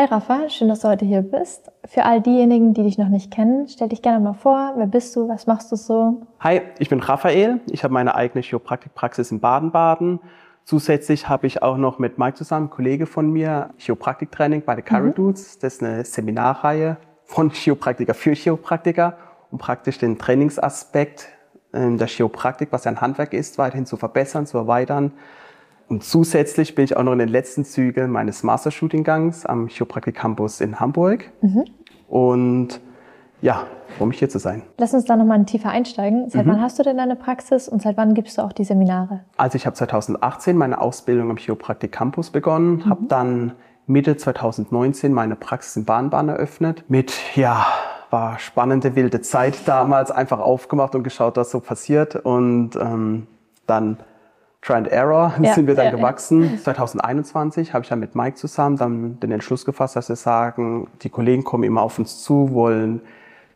Hi 0.00 0.06
Rafa, 0.06 0.48
schön, 0.48 0.70
dass 0.70 0.80
du 0.80 0.88
heute 0.88 1.04
hier 1.04 1.20
bist. 1.20 1.70
Für 1.84 2.06
all 2.06 2.22
diejenigen, 2.22 2.72
die 2.72 2.84
dich 2.84 2.96
noch 2.96 3.10
nicht 3.10 3.30
kennen, 3.30 3.68
stell 3.68 3.90
dich 3.90 4.00
gerne 4.00 4.18
mal 4.18 4.32
vor. 4.32 4.72
Wer 4.76 4.86
bist 4.86 5.14
du? 5.14 5.28
Was 5.28 5.46
machst 5.46 5.70
du 5.70 5.76
so? 5.76 6.22
Hi, 6.40 6.62
ich 6.78 6.88
bin 6.88 7.00
Raphael. 7.00 7.60
Ich 7.66 7.84
habe 7.84 7.92
meine 7.92 8.14
eigene 8.14 8.42
Chiropraktikpraxis 8.42 9.30
in 9.30 9.40
Baden-Baden. 9.40 10.20
Zusätzlich 10.64 11.28
habe 11.28 11.46
ich 11.46 11.62
auch 11.62 11.76
noch 11.76 11.98
mit 11.98 12.16
Mike 12.16 12.38
zusammen, 12.38 12.70
Kollege 12.70 13.04
von 13.04 13.30
mir, 13.30 13.74
Chiropraktiktraining 13.76 14.62
bei 14.64 14.74
den 14.74 14.86
Carrot 14.86 15.18
Dudes. 15.18 15.58
Das 15.58 15.74
ist 15.74 15.82
eine 15.82 16.02
Seminarreihe 16.02 16.96
von 17.26 17.50
Chiropraktiker 17.50 18.14
für 18.14 18.32
Chiropraktiker, 18.32 19.18
um 19.50 19.58
praktisch 19.58 19.98
den 19.98 20.18
Trainingsaspekt 20.18 21.28
ähm, 21.74 21.98
der 21.98 22.06
Chiropraktik, 22.06 22.72
was 22.72 22.86
ein 22.86 23.02
Handwerk 23.02 23.34
ist, 23.34 23.58
weiterhin 23.58 23.84
zu 23.84 23.98
verbessern, 23.98 24.46
zu 24.46 24.56
erweitern. 24.56 25.12
Und 25.90 26.04
zusätzlich 26.04 26.76
bin 26.76 26.84
ich 26.84 26.96
auch 26.96 27.02
noch 27.02 27.12
in 27.12 27.18
den 27.18 27.28
letzten 27.28 27.64
Zügen 27.64 28.12
meines 28.12 28.44
Master-Shooting-Gangs 28.44 29.44
am 29.44 29.66
Chiropraktik 29.66 30.14
Campus 30.14 30.60
in 30.60 30.78
Hamburg. 30.78 31.32
Mhm. 31.42 31.64
Und 32.08 32.80
ja, 33.42 33.66
freue 33.98 34.06
mich 34.06 34.20
hier 34.20 34.28
zu 34.28 34.38
sein. 34.38 34.62
Lass 34.78 34.94
uns 34.94 35.04
da 35.04 35.16
nochmal 35.16 35.44
tiefer 35.46 35.70
einsteigen. 35.70 36.30
Seit 36.30 36.46
mhm. 36.46 36.50
wann 36.50 36.60
hast 36.60 36.78
du 36.78 36.84
denn 36.84 36.96
deine 36.96 37.16
Praxis 37.16 37.68
und 37.68 37.82
seit 37.82 37.96
wann 37.96 38.14
gibst 38.14 38.38
du 38.38 38.42
auch 38.42 38.52
die 38.52 38.62
Seminare? 38.62 39.24
Also 39.36 39.56
ich 39.56 39.66
habe 39.66 39.74
2018 39.74 40.56
meine 40.56 40.80
Ausbildung 40.80 41.28
am 41.28 41.36
Chiropraktik 41.36 41.90
Campus 41.90 42.30
begonnen, 42.30 42.76
mhm. 42.76 42.88
habe 42.88 43.06
dann 43.08 43.52
Mitte 43.88 44.16
2019 44.16 45.12
meine 45.12 45.34
Praxis 45.34 45.74
in 45.74 45.86
Bahnbahn 45.86 46.28
eröffnet 46.28 46.84
mit, 46.86 47.12
ja, 47.34 47.66
war 48.10 48.38
spannende, 48.38 48.94
wilde 48.94 49.22
Zeit 49.22 49.66
damals, 49.66 50.12
einfach 50.12 50.38
aufgemacht 50.38 50.94
und 50.94 51.02
geschaut, 51.02 51.36
was 51.36 51.50
so 51.50 51.58
passiert 51.58 52.14
und 52.14 52.76
ähm, 52.76 53.26
dann 53.66 53.98
Try 54.62 54.74
and 54.74 54.88
Error 54.88 55.34
ja, 55.42 55.54
sind 55.54 55.66
wir 55.66 55.74
dann 55.74 55.86
ja, 55.86 55.90
gewachsen. 55.90 56.42
Ja. 56.52 56.62
2021 56.62 57.72
habe 57.72 57.82
ich 57.82 57.88
dann 57.88 58.00
mit 58.00 58.14
Mike 58.14 58.36
zusammen 58.36 58.76
dann 58.76 59.20
den 59.20 59.32
Entschluss 59.32 59.64
gefasst, 59.64 59.96
dass 59.96 60.08
wir 60.08 60.16
sagen, 60.16 60.88
die 61.02 61.08
Kollegen 61.08 61.44
kommen 61.44 61.64
immer 61.64 61.82
auf 61.82 61.98
uns 61.98 62.22
zu, 62.22 62.52
wollen 62.52 63.00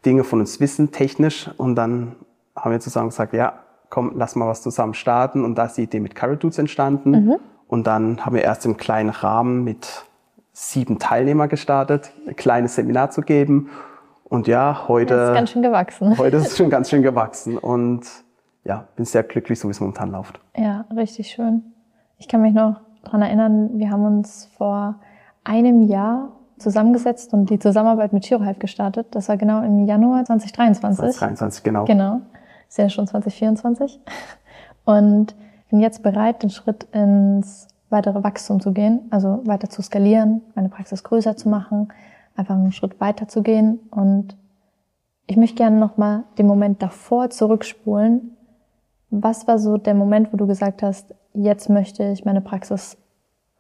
Dinge 0.05 0.25
von 0.25 0.41
uns 0.41 0.61
wissen, 0.61 0.93
technisch. 0.93 1.51
Und 1.57 1.77
dann 1.77 2.17
haben 2.57 2.73
wir 2.73 2.81
zusammen 2.81 3.11
gesagt, 3.11 3.33
ja, 3.33 3.55
komm, 3.91 4.13
lass 4.17 4.37
mal 4.37 4.49
was 4.49 4.63
zusammen 4.63 4.95
starten. 4.95 5.45
Und 5.45 5.57
da 5.57 5.67
ist 5.67 5.77
die 5.77 5.83
Idee 5.83 6.01
mit 6.01 6.15
Carrot 6.15 6.43
Dudes 6.43 6.59
entstanden. 6.59 7.11
Mhm. 7.11 7.37
Und 7.69 7.87
dann 7.87 8.25
haben 8.25 8.35
wir 8.35 8.43
erst 8.43 8.67
im 8.67 8.77
kleinen 8.77 9.11
Rahmen 9.11 9.65
mit 9.65 10.05
sieben 10.53 10.99
Teilnehmern 10.99 11.49
gestartet, 11.49 12.13
ein 12.27 12.37
kleines 12.37 12.77
Seminar 12.77 13.11
zu 13.11 13.23
geben. 13.23 13.71
Und 14.25 14.47
ja, 14.47 14.85
heute. 14.89 15.15
Das 15.15 15.29
ist 15.31 15.35
ganz 15.35 15.51
schön 15.51 15.63
gewachsen. 15.63 16.19
Heute 16.19 16.37
ist 16.37 16.47
es 16.49 16.57
schon 16.57 16.71
ganz 16.71 16.91
schön 16.91 17.03
gewachsen. 17.03 17.59
Und 17.59 18.07
ja, 18.65 18.89
bin 18.97 19.05
sehr 19.05 19.23
glücklich, 19.23 19.59
so 19.59 19.69
wie 19.69 19.73
es 19.73 19.81
momentan 19.81 20.11
läuft. 20.11 20.41
Ja, 20.57 20.85
richtig 20.95 21.29
schön. 21.29 21.63
Ich 22.19 22.29
kann 22.29 22.43
mich 22.43 22.55
noch 22.55 22.81
daran 23.03 23.23
erinnern, 23.23 23.79
wir 23.79 23.91
haben 23.91 24.05
uns 24.05 24.47
vor 24.57 24.97
einem 25.45 25.83
Jahr 25.83 26.33
zusammengesetzt 26.59 27.35
und 27.35 27.51
die 27.51 27.59
Zusammenarbeit 27.59 28.13
mit 28.13 28.25
Chirohive 28.25 28.59
gestartet. 28.59 29.09
Das 29.11 29.29
war 29.29 29.37
genau 29.37 29.63
im 29.63 29.85
Januar 29.85 30.25
2023. 30.25 30.97
2023, 31.17 31.63
genau. 31.63 31.85
Genau. 31.85 32.21
Ist 32.69 32.79
ja 32.79 32.89
schon 32.89 33.07
2024. 33.07 34.01
Und 34.85 35.35
bin 35.71 35.81
jetzt 35.81 36.03
bereit, 36.03 36.43
den 36.43 36.51
Schritt 36.51 36.85
ins 36.93 37.69
weitere 37.91 38.23
Wachstum 38.23 38.61
zu 38.61 38.73
gehen, 38.73 39.01
also 39.11 39.41
weiter 39.45 39.69
zu 39.69 39.83
skalieren, 39.83 40.43
meine 40.55 40.69
Praxis 40.69 41.05
größer 41.05 41.37
zu 41.37 41.49
machen, 41.49 41.89
einfach 42.37 42.55
einen 42.55 42.73
Schritt 42.73 43.01
weiter 43.01 43.29
zu 43.29 43.43
gehen. 43.43 43.81
Und 43.91 44.37
ich 45.27 45.37
möchte 45.37 45.57
gerne 45.57 45.79
nochmal 45.79 46.25
den 46.39 46.47
Moment 46.47 46.83
davor 46.83 47.31
zurückspulen, 47.31 48.37
was 49.23 49.47
war 49.47 49.59
so 49.59 49.77
der 49.77 49.95
Moment, 49.95 50.33
wo 50.33 50.37
du 50.37 50.47
gesagt 50.47 50.83
hast, 50.83 51.15
jetzt 51.33 51.69
möchte 51.69 52.05
ich 52.05 52.25
meine 52.25 52.41
Praxis 52.41 52.97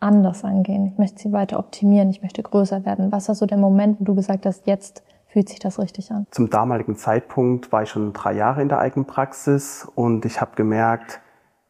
anders 0.00 0.44
angehen, 0.44 0.86
ich 0.86 0.98
möchte 0.98 1.22
sie 1.22 1.32
weiter 1.32 1.58
optimieren, 1.58 2.10
ich 2.10 2.22
möchte 2.22 2.42
größer 2.42 2.84
werden? 2.84 3.12
Was 3.12 3.28
war 3.28 3.34
so 3.34 3.46
der 3.46 3.58
Moment, 3.58 4.00
wo 4.00 4.04
du 4.04 4.14
gesagt 4.14 4.46
hast, 4.46 4.66
jetzt 4.66 5.02
fühlt 5.28 5.48
sich 5.48 5.58
das 5.58 5.78
richtig 5.78 6.10
an? 6.10 6.26
Zum 6.30 6.50
damaligen 6.50 6.96
Zeitpunkt 6.96 7.72
war 7.72 7.82
ich 7.82 7.90
schon 7.90 8.12
drei 8.12 8.32
Jahre 8.34 8.62
in 8.62 8.68
der 8.68 8.78
eigenen 8.78 9.06
Praxis 9.06 9.88
und 9.94 10.24
ich 10.24 10.40
habe 10.40 10.56
gemerkt, 10.56 11.20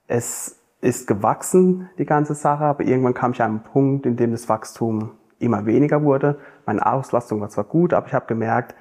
es 0.07 0.61
ist 0.81 1.07
gewachsen, 1.07 1.89
die 1.99 2.05
ganze 2.05 2.35
Sache, 2.35 2.65
aber 2.65 2.85
irgendwann 2.85 3.15
kam 3.15 3.33
ich 3.33 3.43
an 3.43 3.51
einen 3.51 3.63
Punkt, 3.63 4.05
in 4.07 4.17
dem 4.17 4.33
das 4.33 4.49
Wachstum 4.49 5.13
immer 5.39 5.65
weniger 5.67 6.03
wurde. 6.03 6.39
Meine 6.67 6.85
Auslastung 6.85 7.41
war 7.41 7.49
zwar 7.49 7.65
gut, 7.65 7.95
aber 7.95 8.07
ich 8.07 8.15
habe 8.15 8.27
gemerkt, 8.27 8.75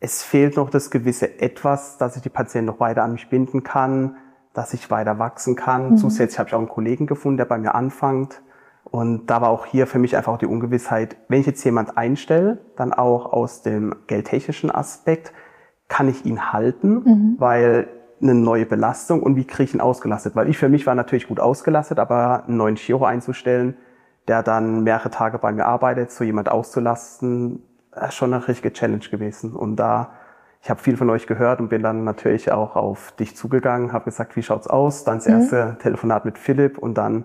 es 0.00 0.22
fehlt 0.22 0.56
noch 0.56 0.70
das 0.70 0.90
gewisse 0.90 1.40
Etwas, 1.40 1.98
dass 1.98 2.16
ich 2.16 2.22
die 2.22 2.28
Patienten 2.28 2.66
noch 2.66 2.80
weiter 2.80 3.02
an 3.02 3.12
mich 3.12 3.28
binden 3.30 3.62
kann, 3.62 4.16
dass 4.56 4.72
ich 4.72 4.90
weiter 4.90 5.18
wachsen 5.18 5.54
kann. 5.54 5.90
Mhm. 5.90 5.96
Zusätzlich 5.98 6.38
habe 6.38 6.48
ich 6.48 6.54
auch 6.54 6.58
einen 6.58 6.68
Kollegen 6.68 7.06
gefunden, 7.06 7.36
der 7.36 7.44
bei 7.44 7.58
mir 7.58 7.74
anfängt. 7.74 8.42
Und 8.84 9.26
da 9.26 9.42
war 9.42 9.50
auch 9.50 9.66
hier 9.66 9.86
für 9.86 9.98
mich 9.98 10.16
einfach 10.16 10.32
auch 10.32 10.38
die 10.38 10.46
Ungewissheit, 10.46 11.16
wenn 11.28 11.40
ich 11.40 11.46
jetzt 11.46 11.62
jemand 11.64 11.98
einstelle, 11.98 12.58
dann 12.76 12.92
auch 12.92 13.32
aus 13.32 13.62
dem 13.62 13.94
geldtechnischen 14.06 14.70
Aspekt, 14.70 15.32
kann 15.88 16.08
ich 16.08 16.24
ihn 16.24 16.52
halten, 16.52 16.94
mhm. 17.04 17.36
weil 17.38 17.88
eine 18.20 18.34
neue 18.34 18.64
Belastung 18.64 19.22
und 19.22 19.36
wie 19.36 19.44
kriege 19.44 19.64
ich 19.64 19.74
ihn 19.74 19.80
ausgelastet? 19.80 20.34
Weil 20.34 20.48
ich 20.48 20.56
für 20.56 20.68
mich 20.68 20.86
war 20.86 20.94
natürlich 20.94 21.28
gut 21.28 21.38
ausgelastet, 21.38 21.98
aber 21.98 22.44
einen 22.44 22.56
neuen 22.56 22.76
Chiro 22.76 23.04
einzustellen, 23.04 23.76
der 24.26 24.42
dann 24.42 24.84
mehrere 24.84 25.10
Tage 25.10 25.38
bei 25.38 25.52
mir 25.52 25.66
arbeitet, 25.66 26.10
so 26.10 26.24
jemand 26.24 26.50
auszulasten, 26.50 27.62
ist 27.94 28.14
schon 28.14 28.32
eine 28.32 28.48
richtige 28.48 28.72
Challenge 28.72 29.04
gewesen. 29.10 29.52
Und 29.52 29.76
da 29.76 30.12
ich 30.66 30.70
habe 30.70 30.80
viel 30.80 30.96
von 30.96 31.08
euch 31.10 31.28
gehört 31.28 31.60
und 31.60 31.68
bin 31.68 31.80
dann 31.80 32.02
natürlich 32.02 32.50
auch 32.50 32.74
auf 32.74 33.12
dich 33.12 33.36
zugegangen, 33.36 33.92
habe 33.92 34.06
gesagt, 34.06 34.34
wie 34.34 34.42
schaut's 34.42 34.66
aus? 34.66 35.04
Dann 35.04 35.18
das 35.18 35.28
mhm. 35.28 35.34
erste 35.34 35.64
mhm. 35.66 35.78
Telefonat 35.78 36.24
mit 36.24 36.38
Philipp 36.38 36.76
und 36.76 36.98
dann, 36.98 37.24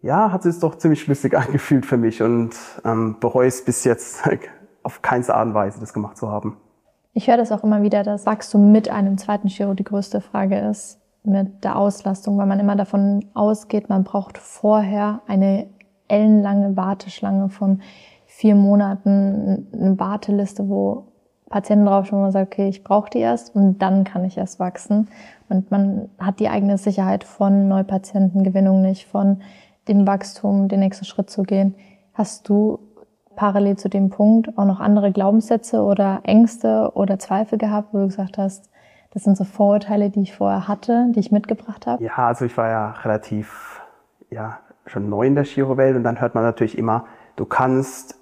ja, 0.00 0.32
hat 0.32 0.46
es 0.46 0.58
doch 0.58 0.76
ziemlich 0.76 1.02
schlüssig 1.02 1.34
angefühlt 1.36 1.84
für 1.84 1.98
mich 1.98 2.22
und 2.22 2.54
ähm, 2.86 3.16
bereue 3.20 3.46
es 3.46 3.62
bis 3.62 3.84
jetzt 3.84 4.26
auf 4.82 5.02
keine 5.02 5.28
Art 5.34 5.48
und 5.48 5.52
Weise, 5.52 5.80
das 5.80 5.92
gemacht 5.92 6.16
zu 6.16 6.30
haben. 6.30 6.56
Ich 7.12 7.28
höre 7.28 7.36
das 7.36 7.52
auch 7.52 7.62
immer 7.62 7.82
wieder, 7.82 8.02
dass 8.02 8.24
Wachstum 8.24 8.72
mit 8.72 8.88
einem 8.88 9.18
zweiten 9.18 9.48
Chiro 9.48 9.74
die 9.74 9.84
größte 9.84 10.22
Frage 10.22 10.58
ist, 10.58 10.98
mit 11.24 11.62
der 11.62 11.76
Auslastung, 11.76 12.38
weil 12.38 12.46
man 12.46 12.58
immer 12.58 12.76
davon 12.76 13.26
ausgeht, 13.34 13.90
man 13.90 14.02
braucht 14.02 14.38
vorher 14.38 15.20
eine 15.26 15.68
ellenlange 16.08 16.74
Warteschlange 16.74 17.50
von 17.50 17.82
vier 18.24 18.54
Monaten, 18.54 19.68
eine 19.74 20.00
Warteliste, 20.00 20.70
wo 20.70 21.12
Patienten 21.48 21.86
drauf 21.86 22.06
schon 22.06 22.20
mal 22.20 22.32
sagt, 22.32 22.52
okay, 22.52 22.68
ich 22.68 22.82
brauche 22.82 23.10
die 23.10 23.20
erst 23.20 23.54
und 23.54 23.78
dann 23.78 24.04
kann 24.04 24.24
ich 24.24 24.36
erst 24.36 24.58
wachsen. 24.58 25.08
Und 25.48 25.70
man 25.70 26.08
hat 26.18 26.40
die 26.40 26.48
eigene 26.48 26.76
Sicherheit 26.76 27.22
von 27.24 27.68
Neupatientengewinnung 27.68 28.82
nicht, 28.82 29.06
von 29.06 29.42
dem 29.86 30.06
Wachstum, 30.06 30.68
den 30.68 30.80
nächsten 30.80 31.04
Schritt 31.04 31.30
zu 31.30 31.44
gehen. 31.44 31.76
Hast 32.14 32.48
du 32.48 32.80
parallel 33.36 33.76
zu 33.76 33.88
dem 33.88 34.10
Punkt 34.10 34.58
auch 34.58 34.64
noch 34.64 34.80
andere 34.80 35.12
Glaubenssätze 35.12 35.82
oder 35.82 36.20
Ängste 36.24 36.90
oder 36.94 37.18
Zweifel 37.18 37.58
gehabt, 37.58 37.92
wo 37.92 37.98
du 37.98 38.06
gesagt 38.06 38.38
hast, 38.38 38.70
das 39.12 39.22
sind 39.22 39.36
so 39.36 39.44
Vorurteile, 39.44 40.10
die 40.10 40.22
ich 40.22 40.34
vorher 40.34 40.66
hatte, 40.66 41.06
die 41.14 41.20
ich 41.20 41.30
mitgebracht 41.30 41.86
habe? 41.86 42.02
Ja, 42.02 42.16
also 42.16 42.44
ich 42.44 42.56
war 42.56 42.68
ja 42.68 42.90
relativ, 43.02 43.80
ja, 44.30 44.58
schon 44.86 45.08
neu 45.08 45.26
in 45.26 45.34
der 45.34 45.44
Chiro-Welt 45.44 45.96
und 45.96 46.04
dann 46.04 46.20
hört 46.20 46.34
man 46.34 46.44
natürlich 46.44 46.76
immer, 46.76 47.04
du 47.36 47.44
kannst 47.44 48.18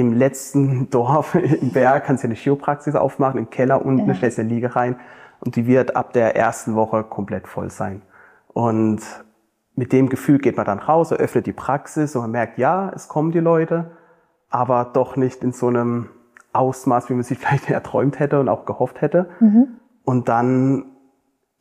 im 0.00 0.12
letzten 0.12 0.90
Dorf 0.90 1.34
im 1.34 1.70
Berg 1.70 2.04
kannst 2.04 2.22
du 2.22 2.28
eine 2.28 2.34
Chiropraxis 2.34 2.94
aufmachen, 2.94 3.38
im 3.38 3.50
Keller 3.50 3.84
unten 3.84 4.08
ja. 4.08 4.14
stellst 4.14 4.38
du 4.38 4.42
eine 4.42 4.50
Liege 4.50 4.76
rein 4.76 4.96
und 5.40 5.56
die 5.56 5.66
wird 5.66 5.96
ab 5.96 6.12
der 6.12 6.36
ersten 6.36 6.74
Woche 6.74 7.02
komplett 7.04 7.48
voll 7.48 7.70
sein. 7.70 8.02
Und 8.48 9.00
mit 9.74 9.92
dem 9.92 10.08
Gefühl 10.08 10.38
geht 10.38 10.56
man 10.56 10.66
dann 10.66 10.78
raus, 10.78 11.10
eröffnet 11.10 11.46
die 11.46 11.52
Praxis 11.52 12.14
und 12.14 12.22
man 12.22 12.30
merkt, 12.30 12.58
ja, 12.58 12.90
es 12.94 13.08
kommen 13.08 13.32
die 13.32 13.40
Leute, 13.40 13.90
aber 14.50 14.90
doch 14.92 15.16
nicht 15.16 15.42
in 15.42 15.52
so 15.52 15.68
einem 15.68 16.08
Ausmaß, 16.52 17.10
wie 17.10 17.14
man 17.14 17.22
sich 17.22 17.38
vielleicht 17.40 17.70
erträumt 17.70 18.18
hätte 18.18 18.40
und 18.40 18.48
auch 18.48 18.64
gehofft 18.66 19.00
hätte. 19.00 19.30
Mhm. 19.40 19.78
Und 20.04 20.28
dann 20.28 20.84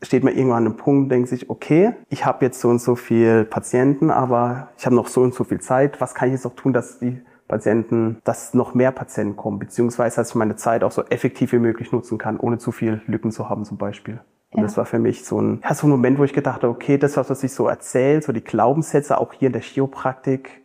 steht 0.02 0.24
man 0.24 0.34
irgendwann 0.34 0.58
an 0.58 0.66
einem 0.66 0.78
Punkt, 0.78 1.12
denkt 1.12 1.30
sich, 1.30 1.50
okay, 1.50 1.94
ich 2.10 2.26
habe 2.26 2.46
jetzt 2.46 2.60
so 2.60 2.70
und 2.70 2.80
so 2.80 2.96
viel 2.96 3.46
Patienten, 3.46 4.12
aber 4.12 4.70
ich 4.78 4.86
habe 4.86 4.96
noch 4.96 5.08
so 5.08 5.22
und 5.22 5.34
so 5.34 5.44
viel 5.44 5.62
Zeit. 5.62 6.00
Was 6.02 6.14
kann 6.14 6.28
ich 6.28 6.34
jetzt 6.34 6.44
noch 6.44 6.56
tun, 6.56 6.74
dass 6.74 7.00
die 7.00 7.22
Patienten, 7.48 8.22
dass 8.24 8.54
noch 8.54 8.74
mehr 8.74 8.92
Patienten 8.92 9.36
kommen, 9.36 9.60
beziehungsweise 9.60 10.18
dass 10.18 10.30
ich 10.30 10.36
meine 10.36 10.56
Zeit 10.56 10.84
auch 10.84 10.92
so 10.92 11.04
effektiv 11.06 11.52
wie 11.52 11.60
möglich 11.60 11.92
nutzen 11.92 12.18
kann, 12.18 12.40
ohne 12.40 12.58
zu 12.58 12.72
viel 12.72 13.02
Lücken 13.06 13.32
zu 13.32 13.50
haben 13.50 13.66
zum 13.66 13.78
Beispiel. 13.78 14.20
Und 14.52 14.60
ja. 14.60 14.64
das 14.64 14.78
war 14.78 14.86
für 14.86 15.00
mich 15.00 15.26
so 15.26 15.40
ein, 15.40 15.62
ja, 15.64 15.74
so 15.74 15.86
ein 15.86 15.90
Moment, 15.92 16.18
wo 16.18 16.24
ich 16.24 16.34
gedacht 16.34 16.64
habe, 16.64 16.70
okay, 16.70 16.98
das, 16.98 17.18
was 17.18 17.44
ich 17.44 17.54
so 17.54 17.68
erzählt, 17.68 18.24
so 18.24 18.32
die 18.32 18.44
Glaubenssätze 18.44 19.20
auch 19.20 19.34
hier 19.34 19.48
in 19.48 19.54
der 19.54 19.62
Chiropraktik, 19.62 20.64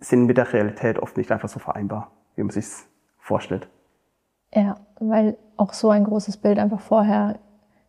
sind 0.00 0.26
mit 0.26 0.36
der 0.36 0.52
Realität 0.52 0.98
oft 0.98 1.16
nicht 1.16 1.30
einfach 1.30 1.48
so 1.48 1.60
vereinbar, 1.60 2.10
wie 2.34 2.42
man 2.42 2.50
sich 2.50 2.66
vorstellt. 3.18 3.68
Ja, 4.52 4.76
weil 4.98 5.36
auch 5.56 5.72
so 5.72 5.90
ein 5.90 6.04
großes 6.04 6.38
Bild 6.38 6.58
einfach 6.58 6.80
vorher 6.80 7.38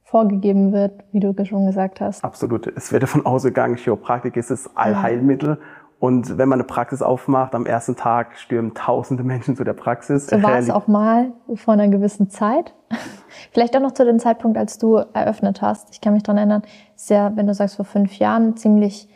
vorgegeben 0.04 0.74
wird, 0.74 1.04
wie 1.12 1.20
du 1.20 1.34
schon 1.46 1.66
gesagt 1.66 2.00
hast. 2.00 2.24
Absolut. 2.24 2.68
Es 2.68 2.92
wird 2.92 3.02
davon 3.02 3.26
ausgegangen, 3.26 3.78
Chiropraktik 3.78 4.38
ist 4.38 4.52
das 4.52 4.76
Allheilmittel 4.76 5.58
und 6.04 6.38
wenn 6.38 6.50
man 6.50 6.58
eine 6.60 6.66
Praxis 6.66 7.02
aufmacht, 7.02 7.56
am 7.56 7.66
ersten 7.66 7.96
Tag 7.96 8.38
stürmen 8.38 8.74
tausende 8.74 9.24
Menschen 9.24 9.56
zu 9.56 9.64
der 9.64 9.72
Praxis. 9.72 10.28
So 10.28 10.44
war 10.44 10.58
es 10.58 10.70
auch 10.70 10.86
mal 10.86 11.32
vor 11.56 11.76
einer 11.76 11.88
gewissen 11.88 12.30
Zeit. 12.30 12.74
Vielleicht 13.54 13.74
auch 13.78 13.80
noch 13.80 13.94
zu 13.94 14.04
dem 14.04 14.20
Zeitpunkt, 14.20 14.58
als 14.58 14.78
du 14.78 14.96
eröffnet 14.96 15.62
hast. 15.62 15.92
Ich 15.94 16.02
kann 16.02 16.12
mich 16.12 16.24
daran 16.24 16.40
erinnern, 16.40 16.64
ist 16.94 17.10
ja, 17.10 17.32
wenn 17.38 17.48
du 17.48 17.54
sagst 17.54 17.78
vor 17.78 17.86
fünf 17.86 18.20
Jahren, 18.20 18.58
ziemlich 18.58 19.08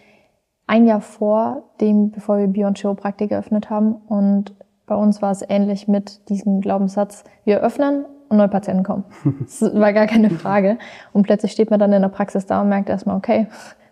ein 0.65 0.87
Jahr 0.87 1.01
vor 1.01 1.63
dem, 1.81 2.11
bevor 2.11 2.37
wir 2.37 2.47
Beyond 2.47 2.77
Chiropraktik 2.79 3.31
geöffnet 3.31 3.69
haben. 3.69 3.93
Und 3.93 4.55
bei 4.85 4.95
uns 4.95 5.21
war 5.21 5.31
es 5.31 5.43
ähnlich 5.45 5.89
mit 5.89 6.29
diesem 6.29 6.61
Glaubenssatz, 6.61 7.25
wir 7.43 7.59
öffnen 7.59 8.05
und 8.29 8.37
neue 8.37 8.47
Patienten 8.47 8.83
kommen. 8.83 9.03
Das 9.41 9.61
war 9.61 9.91
gar 9.91 10.07
keine 10.07 10.29
Frage. 10.29 10.77
Und 11.11 11.23
plötzlich 11.23 11.51
steht 11.51 11.69
man 11.69 11.81
dann 11.81 11.91
in 11.91 12.01
der 12.01 12.07
Praxis 12.07 12.45
da 12.45 12.61
und 12.61 12.69
merkt 12.69 12.87
erstmal, 12.87 13.17
okay, 13.17 13.47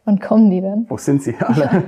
wann 0.06 0.20
kommen 0.20 0.50
die 0.50 0.62
denn? 0.62 0.86
Wo 0.88 0.98
sind 0.98 1.22
sie 1.22 1.36
alle? 1.40 1.64
Ja. 1.64 1.84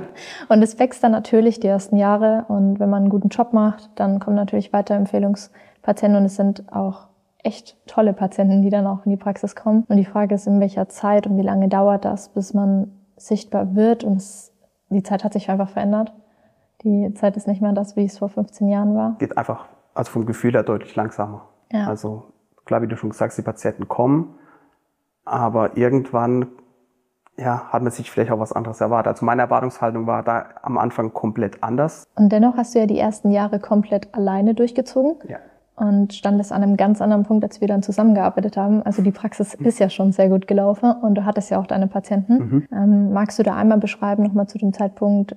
Und 0.49 0.61
es 0.61 0.77
wächst 0.79 1.03
dann 1.03 1.11
natürlich 1.11 1.59
die 1.59 1.67
ersten 1.67 1.95
Jahre 1.95 2.45
und 2.47 2.79
wenn 2.79 2.89
man 2.89 3.03
einen 3.03 3.09
guten 3.09 3.29
Job 3.29 3.53
macht, 3.53 3.89
dann 3.95 4.19
kommen 4.19 4.35
natürlich 4.35 4.73
Weiterempfehlungspatienten 4.73 6.19
und 6.19 6.25
es 6.25 6.35
sind 6.35 6.71
auch 6.73 7.07
echt 7.43 7.77
tolle 7.87 8.13
Patienten, 8.13 8.61
die 8.61 8.69
dann 8.69 8.85
auch 8.87 9.05
in 9.05 9.11
die 9.11 9.17
Praxis 9.17 9.55
kommen. 9.55 9.85
Und 9.87 9.97
die 9.97 10.05
Frage 10.05 10.35
ist, 10.35 10.47
in 10.47 10.59
welcher 10.59 10.89
Zeit 10.89 11.27
und 11.27 11.37
wie 11.37 11.43
lange 11.43 11.69
dauert 11.69 12.03
das, 12.03 12.29
bis 12.29 12.53
man 12.53 12.91
sichtbar 13.15 13.75
wird 13.75 14.03
und 14.03 14.17
es, 14.17 14.51
die 14.89 15.03
Zeit 15.03 15.23
hat 15.23 15.33
sich 15.33 15.49
einfach 15.49 15.69
verändert. 15.69 16.13
Die 16.83 17.13
Zeit 17.13 17.37
ist 17.37 17.47
nicht 17.47 17.61
mehr 17.61 17.73
das, 17.73 17.95
wie 17.95 18.05
es 18.05 18.17
vor 18.17 18.29
15 18.29 18.67
Jahren 18.67 18.95
war. 18.95 19.15
Geht 19.17 19.37
einfach, 19.37 19.65
also 19.93 20.11
vom 20.11 20.25
Gefühl 20.25 20.53
her 20.53 20.63
deutlich 20.63 20.95
langsamer. 20.95 21.47
Ja. 21.71 21.87
Also 21.87 22.25
klar, 22.65 22.81
wie 22.81 22.87
du 22.87 22.97
schon 22.97 23.11
sagst, 23.11 23.37
die 23.37 23.41
Patienten 23.41 23.87
kommen, 23.87 24.35
aber 25.25 25.77
irgendwann 25.77 26.47
ja, 27.39 27.67
hat 27.69 27.83
man 27.83 27.91
sich 27.91 28.09
vielleicht 28.09 28.31
auch 28.31 28.39
was 28.39 28.51
anderes 28.51 28.81
erwartet. 28.81 29.13
Also 29.13 29.25
meine 29.25 29.43
Erwartungshaltung 29.43 30.07
war 30.07 30.23
da 30.23 30.45
am 30.63 30.77
Anfang 30.77 31.13
komplett 31.13 31.63
anders. 31.63 32.07
Und 32.15 32.31
dennoch 32.31 32.57
hast 32.57 32.73
du 32.73 32.79
ja 32.79 32.87
die 32.87 32.97
ersten 32.97 33.31
Jahre 33.31 33.59
komplett 33.59 34.13
alleine 34.13 34.55
durchgezogen. 34.55 35.17
Ja. 35.29 35.37
Und 35.75 36.13
standest 36.13 36.51
an 36.51 36.63
einem 36.63 36.75
ganz 36.75 37.01
anderen 37.03 37.23
Punkt, 37.23 37.43
als 37.43 37.61
wir 37.61 37.67
dann 37.67 37.83
zusammengearbeitet 37.83 38.57
haben. 38.57 38.81
Also 38.81 39.03
die 39.03 39.11
Praxis 39.11 39.59
mhm. 39.59 39.67
ist 39.67 39.77
ja 39.77 39.91
schon 39.91 40.11
sehr 40.11 40.29
gut 40.29 40.47
gelaufen 40.47 40.91
und 40.91 41.13
du 41.13 41.25
hattest 41.25 41.51
ja 41.51 41.59
auch 41.59 41.67
deine 41.67 41.87
Patienten. 41.87 42.37
Mhm. 42.37 42.67
Ähm, 42.71 43.13
magst 43.13 43.37
du 43.37 43.43
da 43.43 43.55
einmal 43.55 43.77
beschreiben, 43.77 44.23
nochmal 44.23 44.47
zu 44.47 44.57
dem 44.57 44.73
Zeitpunkt, 44.73 45.35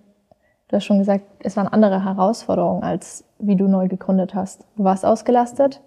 du 0.68 0.76
hast 0.76 0.84
schon 0.84 0.98
gesagt, 0.98 1.24
es 1.40 1.58
waren 1.58 1.68
andere 1.68 2.02
Herausforderungen, 2.06 2.82
als 2.82 3.24
wie 3.38 3.56
du 3.56 3.68
neu 3.68 3.88
gegründet 3.88 4.34
hast. 4.34 4.66
Du 4.76 4.84
warst 4.84 5.04
ausgelastet, 5.04 5.82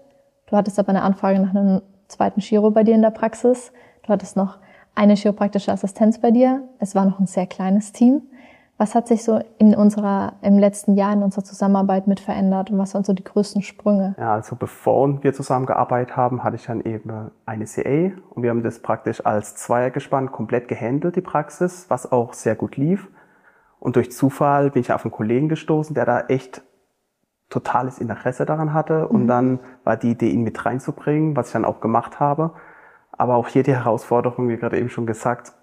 du 0.46 0.56
hattest 0.56 0.78
aber 0.78 0.90
eine 0.90 1.02
Anfrage 1.02 1.40
nach 1.40 1.56
einem 1.56 1.82
zweiten 2.08 2.42
Chiro 2.42 2.70
bei 2.70 2.84
dir 2.84 2.94
in 2.94 3.02
der 3.02 3.10
Praxis. 3.10 3.72
Du 4.04 4.10
hattest 4.10 4.38
noch 4.38 4.60
eine 4.96 5.16
chiropraktische 5.16 5.72
Assistenz 5.72 6.20
bei 6.20 6.32
dir. 6.32 6.68
Es 6.80 6.96
war 6.96 7.06
noch 7.06 7.20
ein 7.20 7.28
sehr 7.28 7.48
kleines 7.48 7.92
Team. 7.92 8.22
Was 8.78 8.96
hat 8.96 9.08
sich 9.08 9.24
so 9.24 9.40
in 9.60 9.76
unserer, 9.76 10.34
im 10.42 10.58
letzten 10.58 10.96
Jahr 10.96 11.14
in 11.14 11.22
unserer 11.22 11.44
Zusammenarbeit 11.44 12.08
mit 12.08 12.20
verändert 12.20 12.72
und 12.72 12.80
was 12.80 12.94
waren 12.96 13.04
so 13.04 13.14
die 13.14 13.24
größten 13.24 13.62
Sprünge? 13.62 14.16
Ja, 14.18 14.34
also 14.34 14.56
bevor 14.56 15.24
wir 15.24 15.34
zusammengearbeitet 15.34 16.18
haben, 16.18 16.44
hatte 16.44 16.56
ich 16.56 16.66
dann 16.66 16.82
eben 16.82 17.32
eine 17.46 17.66
CA 17.66 18.12
und 18.32 18.42
wir 18.42 18.50
haben 18.50 18.64
das 18.64 18.80
praktisch 18.80 19.26
als 19.26 19.56
Zweiergespann 19.56 20.32
komplett 20.32 20.68
gehandelt, 20.68 21.16
die 21.16 21.22
Praxis, 21.22 21.86
was 21.90 22.12
auch 22.12 22.34
sehr 22.34 22.56
gut 22.56 22.76
lief. 22.76 23.08
Und 23.80 23.96
durch 23.96 24.12
Zufall 24.12 24.72
bin 24.72 24.82
ich 24.82 24.92
auf 24.92 25.06
einen 25.06 25.12
Kollegen 25.12 25.50
gestoßen, 25.50 25.94
der 25.94 26.06
da 26.06 26.22
echt 26.22 26.64
totales 27.50 28.00
Interesse 28.00 28.46
daran 28.46 28.74
hatte. 28.74 29.08
Und 29.08 29.24
mhm. 29.24 29.28
dann 29.28 29.60
war 29.84 29.98
die 29.98 30.12
Idee, 30.12 30.30
ihn 30.30 30.44
mit 30.44 30.66
reinzubringen, 30.66 31.36
was 31.36 31.48
ich 31.48 31.54
dann 31.54 31.66
auch 31.66 31.80
gemacht 31.80 32.20
habe. 32.20 32.54
Aber 33.18 33.36
auch 33.36 33.48
hier 33.48 33.64
die 33.64 33.76
Herausforderung, 33.76 34.50
wie 34.50 34.58
gerade 34.58 34.78
eben 34.78 34.90
schon 34.90 35.06
gesagt, 35.06 35.54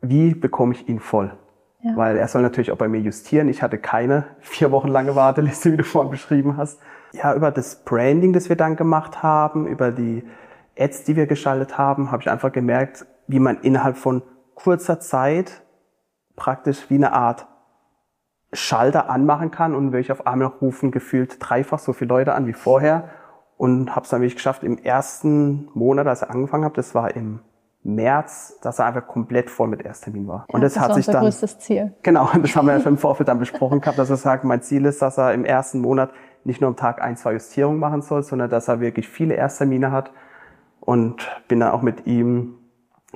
wie 0.00 0.34
bekomme 0.34 0.74
ich 0.74 0.88
ihn 0.88 1.00
voll? 1.00 1.36
Ja. 1.82 1.96
Weil 1.96 2.16
er 2.16 2.28
soll 2.28 2.42
natürlich 2.42 2.72
auch 2.72 2.78
bei 2.78 2.88
mir 2.88 3.00
justieren. 3.00 3.48
Ich 3.48 3.62
hatte 3.62 3.78
keine 3.78 4.24
vier 4.40 4.70
Wochen 4.70 4.88
lange 4.88 5.14
Warteliste, 5.16 5.72
wie 5.72 5.76
du 5.76 5.84
vorhin 5.84 6.10
beschrieben 6.10 6.56
hast. 6.56 6.80
Ja, 7.12 7.34
über 7.34 7.50
das 7.50 7.84
Branding, 7.84 8.32
das 8.32 8.48
wir 8.48 8.56
dann 8.56 8.76
gemacht 8.76 9.22
haben, 9.22 9.66
über 9.66 9.92
die 9.92 10.24
Ads, 10.78 11.04
die 11.04 11.16
wir 11.16 11.26
geschaltet 11.26 11.78
haben, 11.78 12.10
habe 12.10 12.22
ich 12.22 12.30
einfach 12.30 12.52
gemerkt, 12.52 13.06
wie 13.26 13.38
man 13.38 13.60
innerhalb 13.60 13.96
von 13.96 14.22
kurzer 14.54 15.00
Zeit 15.00 15.62
praktisch 16.36 16.90
wie 16.90 16.96
eine 16.96 17.12
Art 17.12 17.46
Schalter 18.52 19.10
anmachen 19.10 19.50
kann 19.50 19.74
und 19.74 19.92
wirklich 19.92 20.12
auf 20.12 20.26
einmal 20.26 20.48
rufen 20.48 20.90
gefühlt 20.90 21.36
dreifach 21.40 21.78
so 21.78 21.92
viele 21.92 22.08
Leute 22.08 22.34
an 22.34 22.46
wie 22.46 22.52
vorher 22.52 23.10
und 23.64 23.96
habe 23.96 24.04
es 24.04 24.10
dann 24.10 24.20
wirklich 24.20 24.34
geschafft 24.34 24.62
im 24.62 24.76
ersten 24.76 25.70
Monat, 25.72 26.06
als 26.06 26.20
ich 26.20 26.28
angefangen 26.28 26.64
habe, 26.64 26.74
das 26.74 26.94
war 26.94 27.16
im 27.16 27.40
März, 27.82 28.58
dass 28.60 28.78
er 28.78 28.84
einfach 28.84 29.06
komplett 29.06 29.48
voll 29.48 29.68
mit 29.68 29.80
Ersttermin 29.80 30.28
war. 30.28 30.44
Ja, 30.50 30.54
und 30.54 30.60
das, 30.60 30.74
das 30.74 30.82
hat 30.82 30.94
sich 30.94 31.06
dann 31.06 31.22
größtes 31.22 31.60
Ziel. 31.60 31.94
Genau, 32.02 32.28
das 32.42 32.54
haben 32.56 32.66
wir 32.66 32.76
ja 32.76 32.86
im 32.86 32.98
Vorfeld 32.98 33.26
dann 33.26 33.38
besprochen 33.38 33.80
gehabt, 33.80 33.98
dass 33.98 34.10
er 34.10 34.18
sagt, 34.18 34.44
mein 34.44 34.60
Ziel 34.60 34.84
ist, 34.84 35.00
dass 35.00 35.16
er 35.16 35.32
im 35.32 35.46
ersten 35.46 35.80
Monat 35.80 36.10
nicht 36.44 36.60
nur 36.60 36.68
am 36.68 36.76
Tag 36.76 37.00
ein, 37.00 37.16
zwei 37.16 37.32
Justierungen 37.32 37.80
machen 37.80 38.02
soll, 38.02 38.22
sondern 38.22 38.50
dass 38.50 38.68
er 38.68 38.80
wirklich 38.80 39.08
viele 39.08 39.32
Ersttermine 39.32 39.90
hat 39.92 40.10
und 40.80 41.26
bin 41.48 41.60
dann 41.60 41.70
auch 41.70 41.80
mit 41.80 42.06
ihm 42.06 42.58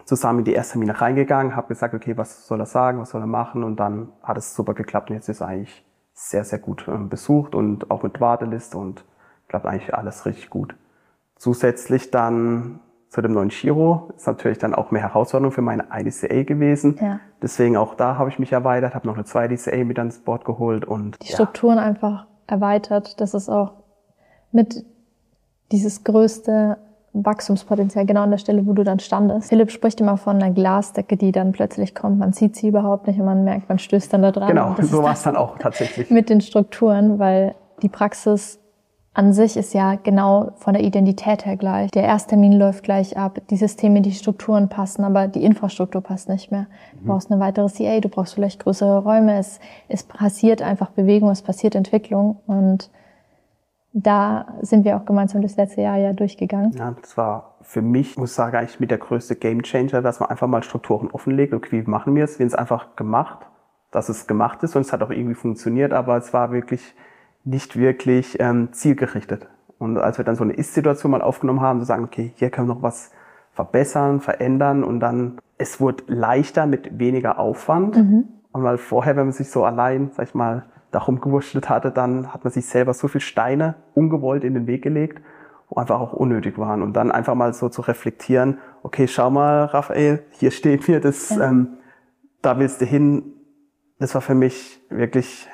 zusammen 0.06 0.38
in 0.38 0.44
die 0.46 0.54
Ersttermine 0.54 0.98
reingegangen, 0.98 1.56
habe 1.56 1.68
gesagt, 1.68 1.92
okay, 1.92 2.16
was 2.16 2.46
soll 2.46 2.60
er 2.60 2.64
sagen, 2.64 3.00
was 3.00 3.10
soll 3.10 3.20
er 3.20 3.26
machen 3.26 3.64
und 3.64 3.78
dann 3.78 4.12
hat 4.22 4.38
es 4.38 4.54
super 4.54 4.72
geklappt 4.72 5.10
und 5.10 5.16
jetzt 5.16 5.28
ist 5.28 5.42
er 5.42 5.48
eigentlich 5.48 5.84
sehr, 6.14 6.44
sehr 6.44 6.58
gut 6.58 6.86
ähm, 6.88 7.10
besucht 7.10 7.54
und 7.54 7.90
auch 7.90 8.02
mit 8.02 8.18
Warteliste 8.18 8.78
und 8.78 9.04
klappt 9.48 9.66
eigentlich 9.66 9.94
alles 9.94 10.26
richtig 10.26 10.50
gut. 10.50 10.74
Zusätzlich 11.36 12.10
dann 12.10 12.80
zu 13.08 13.22
dem 13.22 13.32
neuen 13.32 13.48
Giro 13.48 14.10
ist 14.16 14.26
natürlich 14.26 14.58
dann 14.58 14.74
auch 14.74 14.90
mehr 14.90 15.02
Herausforderung 15.02 15.52
für 15.52 15.62
meine 15.62 15.86
IDCA 15.92 16.42
gewesen. 16.42 16.98
Ja. 17.00 17.20
Deswegen 17.40 17.76
auch 17.76 17.94
da 17.94 18.18
habe 18.18 18.28
ich 18.28 18.38
mich 18.38 18.52
erweitert, 18.52 18.94
habe 18.94 19.06
noch 19.06 19.14
eine 19.14 19.24
zweite 19.24 19.54
IDCA 19.54 19.84
mit 19.84 19.98
ans 19.98 20.18
Board 20.18 20.44
geholt 20.44 20.84
und 20.84 21.22
die 21.22 21.32
Strukturen 21.32 21.78
ja. 21.78 21.84
einfach 21.84 22.26
erweitert. 22.46 23.20
Das 23.20 23.32
ist 23.34 23.48
auch 23.48 23.72
mit 24.52 24.84
dieses 25.72 26.04
größte 26.04 26.76
Wachstumspotenzial 27.12 28.06
genau 28.06 28.22
an 28.22 28.30
der 28.30 28.38
Stelle, 28.38 28.66
wo 28.66 28.72
du 28.74 28.84
dann 28.84 29.00
standest. 29.00 29.48
Philipp 29.48 29.70
spricht 29.70 30.00
immer 30.00 30.16
von 30.16 30.36
einer 30.36 30.52
Glasdecke, 30.52 31.16
die 31.16 31.32
dann 31.32 31.52
plötzlich 31.52 31.94
kommt. 31.94 32.18
Man 32.18 32.32
sieht 32.32 32.56
sie 32.56 32.68
überhaupt 32.68 33.06
nicht 33.06 33.18
und 33.18 33.26
man 33.26 33.44
merkt, 33.44 33.68
man 33.68 33.78
stößt 33.78 34.12
dann 34.12 34.22
da 34.22 34.32
dran. 34.32 34.48
Genau, 34.48 34.76
so 34.80 35.02
war 35.02 35.12
es 35.12 35.22
dann 35.22 35.36
auch 35.36 35.58
tatsächlich. 35.58 36.10
Mit 36.10 36.28
den 36.28 36.40
Strukturen, 36.40 37.18
weil 37.18 37.54
die 37.82 37.88
Praxis 37.88 38.60
an 39.14 39.32
sich 39.32 39.56
ist 39.56 39.75
ja 39.75 39.96
genau 39.96 40.52
von 40.56 40.75
der 40.75 40.82
Identität 40.82 41.44
her 41.44 41.56
gleich. 41.56 41.90
Der 41.90 42.05
Ersttermin 42.05 42.52
läuft 42.52 42.84
gleich 42.84 43.16
ab, 43.16 43.40
die 43.50 43.56
Systeme, 43.56 44.00
die 44.00 44.12
Strukturen 44.12 44.69
passen, 44.69 45.02
aber 45.02 45.26
die 45.26 45.44
Infrastruktur 45.44 46.00
passt 46.00 46.28
nicht 46.28 46.52
mehr. 46.52 46.66
Du 46.93 47.05
mhm. 47.05 47.08
brauchst 47.08 47.31
eine 47.31 47.40
weitere 47.40 47.69
CA, 47.69 48.00
du 48.00 48.08
brauchst 48.08 48.34
vielleicht 48.34 48.62
größere 48.62 49.02
Räume, 49.02 49.38
es, 49.38 49.58
es 49.88 50.05
passiert 50.05 50.62
einfach 50.62 50.90
Bewegung, 50.90 51.31
es 51.31 51.43
passiert 51.43 51.75
Entwicklung 51.75 52.36
und 52.46 52.91
da 53.93 54.46
sind 54.60 54.84
wir 54.84 54.96
auch 54.96 55.05
gemeinsam 55.05 55.43
das 55.43 55.56
letzte 55.56 55.81
Jahr 55.81 55.96
ja 55.96 56.12
durchgegangen. 56.12 56.72
Ja, 56.72 56.94
das 57.00 57.17
war 57.17 57.56
für 57.62 57.82
mich, 57.82 58.17
muss 58.17 58.31
ich 58.31 58.36
sagen, 58.36 58.56
eigentlich 58.56 58.81
mit 58.81 58.91
der 58.91 58.98
größte 58.98 59.34
Gamechanger, 59.34 60.03
dass 60.03 60.20
man 60.20 60.31
einfach 60.31 60.46
mal 60.46 60.62
Strukturen 60.62 61.10
offenlegt. 61.10 61.55
Okay, 61.55 61.84
wie 61.84 61.91
machen 61.91 62.15
wir 62.15 62.24
es? 62.24 62.38
Wir 62.38 62.44
haben 62.44 62.48
es 62.48 62.55
einfach 62.55 62.96
gemacht, 62.96 63.38
dass 63.91 64.08
es 64.08 64.27
gemacht 64.27 64.62
ist 64.62 64.77
und 64.77 64.82
es 64.82 64.93
hat 64.93 65.03
auch 65.03 65.10
irgendwie 65.10 65.34
funktioniert, 65.34 65.93
aber 65.93 66.17
es 66.17 66.32
war 66.32 66.53
wirklich 66.53 66.94
nicht 67.48 67.78
wirklich 67.78 68.36
ähm, 68.40 68.72
zielgerichtet. 68.72 69.48
Und 69.78 69.96
als 69.96 70.19
wir 70.19 70.24
dann 70.24 70.36
so 70.36 70.44
eine 70.44 70.52
Ist-Situation 70.52 71.10
mal 71.10 71.22
aufgenommen 71.22 71.60
haben, 71.60 71.81
zu 71.81 71.86
sagen, 71.86 72.05
okay, 72.05 72.32
hier 72.36 72.50
können 72.50 72.69
wir 72.69 72.74
noch 72.74 72.82
was 72.82 73.10
verbessern, 73.52 74.20
verändern 74.20 74.84
und 74.84 75.00
dann, 75.00 75.38
es 75.56 75.81
wurde 75.81 76.05
leichter 76.06 76.67
mit 76.67 76.98
weniger 76.98 77.38
Aufwand. 77.38 77.96
Mhm. 77.96 78.24
Und 78.52 78.62
weil 78.64 78.78
vorher, 78.78 79.17
wenn 79.17 79.26
man 79.26 79.32
sich 79.32 79.50
so 79.50 79.64
allein, 79.64 80.10
sag 80.12 80.28
ich 80.28 80.34
mal, 80.34 80.67
darum 80.90 81.20
gewurschtelt 81.20 81.69
hatte, 81.69 81.90
dann 81.90 82.32
hat 82.32 82.44
man 82.44 82.52
sich 82.52 82.67
selber 82.67 82.94
so 82.94 83.08
viel 83.08 83.20
Steine 83.20 83.74
ungewollt 83.94 84.44
in 84.44 84.55
den 84.55 84.67
Weg 84.67 84.82
gelegt, 84.82 85.22
wo 85.69 85.81
einfach 85.81 86.00
auch 86.00 86.12
unnötig 86.12 86.58
waren. 86.58 86.82
Und 86.82 86.94
dann 86.94 87.10
einfach 87.10 87.34
mal 87.34 87.52
so 87.52 87.69
zu 87.69 87.82
reflektieren, 87.82 88.58
okay, 88.82 89.06
schau 89.06 89.31
mal, 89.31 89.64
Raphael, 89.64 90.24
hier 90.31 90.50
steht 90.50 90.88
mir 90.88 91.00
das, 91.00 91.31
ja. 91.31 91.48
ähm, 91.48 91.78
da 92.43 92.58
willst 92.58 92.81
du 92.81 92.84
hin. 92.84 93.22
Das 93.98 94.14
war 94.14 94.22
für 94.22 94.34
mich 94.34 94.81
wirklich 94.90 95.48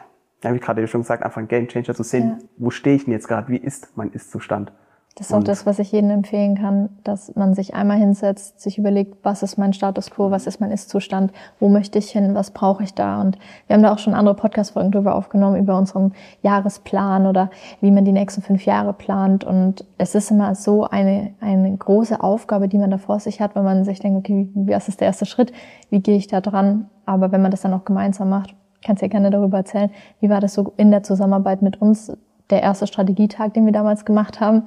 ja, 0.44 0.54
wie 0.54 0.60
gerade 0.60 0.86
schon 0.86 1.02
gesagt, 1.02 1.22
einfach 1.22 1.40
ein 1.40 1.48
Game 1.48 1.68
Changer 1.68 1.94
zu 1.94 2.02
sehen, 2.02 2.36
ja. 2.38 2.46
wo 2.58 2.70
stehe 2.70 2.96
ich 2.96 3.04
denn 3.04 3.12
jetzt 3.12 3.28
gerade, 3.28 3.48
wie 3.48 3.56
ist 3.56 3.88
mein 3.96 4.10
Ist-Zustand. 4.10 4.72
Das 5.16 5.28
ist 5.28 5.32
auch 5.32 5.44
das, 5.44 5.64
was 5.64 5.78
ich 5.78 5.92
jedem 5.92 6.10
empfehlen 6.10 6.56
kann, 6.56 6.88
dass 7.04 7.36
man 7.36 7.54
sich 7.54 7.72
einmal 7.74 7.98
hinsetzt, 7.98 8.60
sich 8.60 8.78
überlegt, 8.78 9.16
was 9.22 9.44
ist 9.44 9.56
mein 9.56 9.72
Status 9.72 10.10
quo, 10.10 10.32
was 10.32 10.48
ist 10.48 10.60
mein 10.60 10.72
Ist-Zustand, 10.72 11.32
wo 11.60 11.68
möchte 11.68 12.00
ich 12.00 12.10
hin, 12.10 12.34
was 12.34 12.50
brauche 12.50 12.82
ich 12.82 12.94
da. 12.94 13.20
Und 13.20 13.38
wir 13.68 13.74
haben 13.74 13.82
da 13.84 13.92
auch 13.92 14.00
schon 14.00 14.14
andere 14.14 14.34
Podcast-Folgen 14.34 14.90
drüber 14.90 15.14
aufgenommen, 15.14 15.56
über 15.56 15.78
unseren 15.78 16.14
Jahresplan 16.42 17.26
oder 17.26 17.50
wie 17.80 17.92
man 17.92 18.04
die 18.04 18.10
nächsten 18.10 18.42
fünf 18.42 18.66
Jahre 18.66 18.92
plant. 18.92 19.44
Und 19.44 19.84
es 19.98 20.16
ist 20.16 20.32
immer 20.32 20.56
so 20.56 20.82
eine, 20.82 21.34
eine 21.40 21.76
große 21.76 22.20
Aufgabe, 22.20 22.66
die 22.66 22.78
man 22.78 22.90
da 22.90 22.98
vor 22.98 23.20
sich 23.20 23.40
hat, 23.40 23.54
wenn 23.54 23.62
man 23.62 23.84
sich 23.84 24.00
denkt, 24.00 24.18
okay, 24.18 24.48
was 24.56 24.88
ist 24.88 25.00
der 25.00 25.06
erste 25.06 25.26
Schritt, 25.26 25.52
wie 25.90 26.00
gehe 26.00 26.16
ich 26.16 26.26
da 26.26 26.40
dran? 26.40 26.90
Aber 27.06 27.30
wenn 27.30 27.40
man 27.40 27.52
das 27.52 27.60
dann 27.60 27.72
auch 27.72 27.84
gemeinsam 27.84 28.30
macht, 28.30 28.56
kannst 28.84 29.02
ja 29.02 29.08
gerne 29.08 29.30
darüber 29.30 29.58
erzählen. 29.58 29.90
Wie 30.20 30.30
war 30.30 30.40
das 30.40 30.54
so 30.54 30.72
in 30.76 30.90
der 30.90 31.02
Zusammenarbeit 31.02 31.62
mit 31.62 31.80
uns? 31.80 32.12
Der 32.50 32.62
erste 32.62 32.86
Strategietag, 32.86 33.54
den 33.54 33.64
wir 33.64 33.72
damals 33.72 34.04
gemacht 34.04 34.40
haben, 34.40 34.64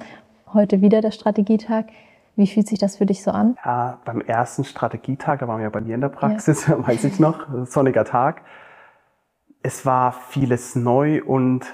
heute 0.52 0.80
wieder 0.80 1.00
der 1.00 1.12
Strategietag. 1.12 1.86
Wie 2.36 2.46
fühlt 2.46 2.68
sich 2.68 2.78
das 2.78 2.96
für 2.96 3.06
dich 3.06 3.22
so 3.22 3.30
an? 3.30 3.56
Ja, 3.64 3.98
beim 4.04 4.20
ersten 4.20 4.64
Strategietag, 4.64 5.38
da 5.38 5.48
waren 5.48 5.60
wir 5.60 5.70
bei 5.70 5.80
dir 5.80 5.94
in 5.94 6.00
der 6.00 6.08
Praxis, 6.08 6.66
ja. 6.68 6.86
weiß 6.86 7.04
ich 7.04 7.18
noch, 7.18 7.46
sonniger 7.64 8.04
Tag. 8.04 8.42
Es 9.62 9.86
war 9.86 10.12
vieles 10.12 10.76
neu 10.76 11.22
und 11.24 11.66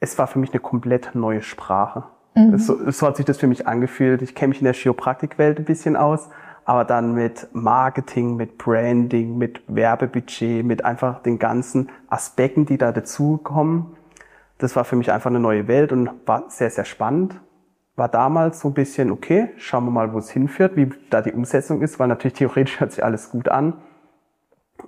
es 0.00 0.18
war 0.18 0.26
für 0.26 0.38
mich 0.38 0.50
eine 0.52 0.60
komplett 0.60 1.14
neue 1.14 1.42
Sprache. 1.42 2.04
Mhm. 2.34 2.58
So, 2.58 2.90
so 2.90 3.06
hat 3.06 3.16
sich 3.16 3.24
das 3.24 3.38
für 3.38 3.46
mich 3.46 3.66
angefühlt. 3.66 4.22
Ich 4.22 4.34
kenne 4.34 4.50
mich 4.50 4.60
in 4.60 4.64
der 4.64 4.74
Chiropraktиkwelt 4.74 5.58
ein 5.58 5.64
bisschen 5.64 5.96
aus 5.96 6.28
aber 6.66 6.84
dann 6.84 7.14
mit 7.14 7.46
Marketing, 7.52 8.34
mit 8.34 8.58
Branding, 8.58 9.38
mit 9.38 9.62
Werbebudget, 9.68 10.64
mit 10.64 10.84
einfach 10.84 11.22
den 11.22 11.38
ganzen 11.38 11.90
Aspekten, 12.08 12.66
die 12.66 12.76
da 12.76 12.92
dazukommen, 12.92 13.96
Das 14.58 14.74
war 14.74 14.84
für 14.84 14.96
mich 14.96 15.12
einfach 15.12 15.30
eine 15.30 15.38
neue 15.38 15.68
Welt 15.68 15.92
und 15.92 16.10
war 16.26 16.44
sehr, 16.48 16.70
sehr 16.70 16.84
spannend. 16.84 17.40
War 17.94 18.08
damals 18.08 18.60
so 18.60 18.68
ein 18.68 18.74
bisschen, 18.74 19.12
okay, 19.12 19.50
schauen 19.58 19.84
wir 19.84 19.90
mal, 19.90 20.12
wo 20.12 20.18
es 20.18 20.30
hinführt, 20.30 20.76
wie 20.76 20.90
da 21.10 21.22
die 21.22 21.32
Umsetzung 21.32 21.82
ist, 21.82 22.00
weil 22.00 22.08
natürlich 22.08 22.38
theoretisch 22.38 22.80
hört 22.80 22.92
sich 22.92 23.04
alles 23.04 23.30
gut 23.30 23.48
an. 23.48 23.74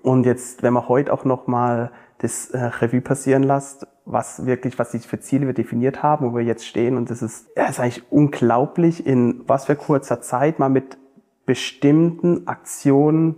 Und 0.03 0.27
jetzt, 0.27 0.63
wenn 0.63 0.73
man 0.73 0.89
heute 0.89 1.13
auch 1.13 1.25
nochmal 1.25 1.93
das 2.19 2.51
äh, 2.51 2.59
Revue 2.59 3.03
passieren 3.03 3.45
lässt, 3.45 3.87
was 4.05 4.47
wirklich, 4.47 4.79
was 4.81 4.93
sich 4.93 5.07
für 5.07 5.21
Ziele 5.21 5.47
wir 5.47 5.55
definiert 5.55 6.03
haben, 6.03 6.27
wo 6.27 6.35
wir 6.35 6.43
jetzt 6.43 6.67
stehen. 6.67 6.97
Und 6.97 7.11
das 7.11 7.23
ist, 7.23 7.47
ja, 7.57 7.67
ist 7.67 7.79
eigentlich 7.79 8.11
unglaublich, 8.11 9.07
in 9.07 9.43
was 9.47 9.67
für 9.67 9.77
kurzer 9.77 10.21
Zeit 10.21 10.59
man 10.59 10.73
mit 10.73 10.99
bestimmten 11.49 12.47
Aktionen 12.47 13.35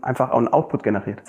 einfach 0.00 0.30
auch 0.30 0.38
einen 0.38 0.48
Output 0.48 0.82
generiert. 0.82 1.22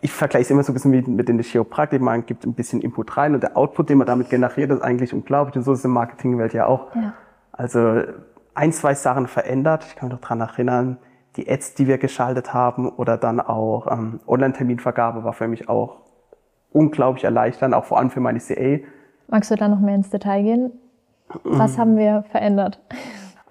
Ich 0.00 0.10
vergleiche 0.10 0.42
es 0.42 0.50
immer 0.50 0.64
so 0.64 0.72
ein 0.72 0.74
bisschen 0.74 0.90
mit, 0.90 1.06
mit 1.06 1.30
in 1.30 1.36
der 1.36 1.46
Chiropraktik. 1.46 2.02
Man 2.02 2.26
gibt 2.26 2.44
ein 2.44 2.54
bisschen 2.54 2.80
Input 2.80 3.16
rein 3.16 3.34
und 3.34 3.42
der 3.44 3.56
Output, 3.56 3.88
den 3.88 3.98
man 3.98 4.08
damit 4.08 4.30
generiert, 4.30 4.72
ist 4.72 4.82
eigentlich 4.82 5.14
unglaublich. 5.14 5.54
Und 5.54 5.62
so 5.62 5.72
ist 5.72 5.78
es 5.78 5.84
in 5.84 5.92
der 5.92 5.94
Marketingwelt 5.94 6.54
ja 6.54 6.66
auch. 6.66 6.92
Ja. 6.96 7.12
Also 7.52 8.02
ein, 8.54 8.72
zwei 8.72 8.94
Sachen 8.94 9.28
verändert. 9.28 9.84
Ich 9.86 9.94
kann 9.94 10.08
mich 10.08 10.18
noch 10.18 10.26
dran 10.26 10.40
erinnern, 10.40 10.98
die 11.36 11.48
Ads, 11.48 11.74
die 11.74 11.86
wir 11.86 11.98
geschaltet 11.98 12.52
haben 12.52 12.88
oder 12.88 13.16
dann 13.16 13.38
auch 13.38 13.86
ähm, 13.92 14.18
Online-Terminvergabe 14.26 15.22
war 15.22 15.34
für 15.34 15.46
mich 15.46 15.68
auch 15.68 15.98
unglaublich 16.72 17.22
erleichternd, 17.22 17.74
auch 17.74 17.84
vor 17.84 17.98
allem 17.98 18.10
für 18.10 18.20
meine 18.20 18.40
CA. 18.40 18.80
Magst 19.28 19.52
du 19.52 19.54
da 19.54 19.68
noch 19.68 19.78
mehr 19.78 19.94
ins 19.94 20.10
Detail 20.10 20.42
gehen? 20.42 20.72
Was 21.44 21.78
haben 21.78 21.96
wir 21.96 22.24
verändert? 22.32 22.80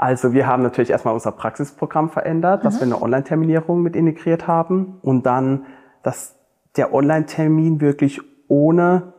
Also 0.04 0.34
wir 0.34 0.48
haben 0.48 0.64
natürlich 0.64 0.90
erstmal 0.90 1.14
unser 1.14 1.32
Praxisprogramm 1.32 2.10
verändert, 2.10 2.66
dass 2.66 2.76
mhm. 2.76 2.80
wir 2.80 2.86
eine 2.88 3.02
Online-Terminierung 3.04 3.82
mit 3.82 3.96
integriert 3.96 4.48
haben 4.48 5.00
und 5.02 5.26
dann, 5.26 5.66
dass 6.02 6.36
der 6.76 6.94
Online-Termin 6.94 7.80
wirklich 7.80 8.20
ohne 8.50 9.14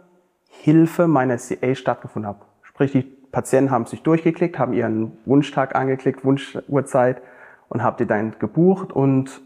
Hilfe 0.47 1.09
meiner 1.09 1.39
CA 1.39 1.75
stattgefunden 1.75 2.29
hat. 2.29 2.37
Sprich, 2.61 2.93
die 2.93 3.01
Patienten 3.01 3.71
haben 3.71 3.87
sich 3.87 4.03
durchgeklickt, 4.03 4.59
haben 4.59 4.75
ihren 4.75 5.17
Wunschtag 5.25 5.75
angeklickt, 5.75 6.23
Wunschuhrzeit 6.23 7.23
und 7.71 7.83
haben 7.83 7.97
die 7.97 8.07
dann 8.07 8.39
gebucht 8.39 8.93
und 8.93 9.41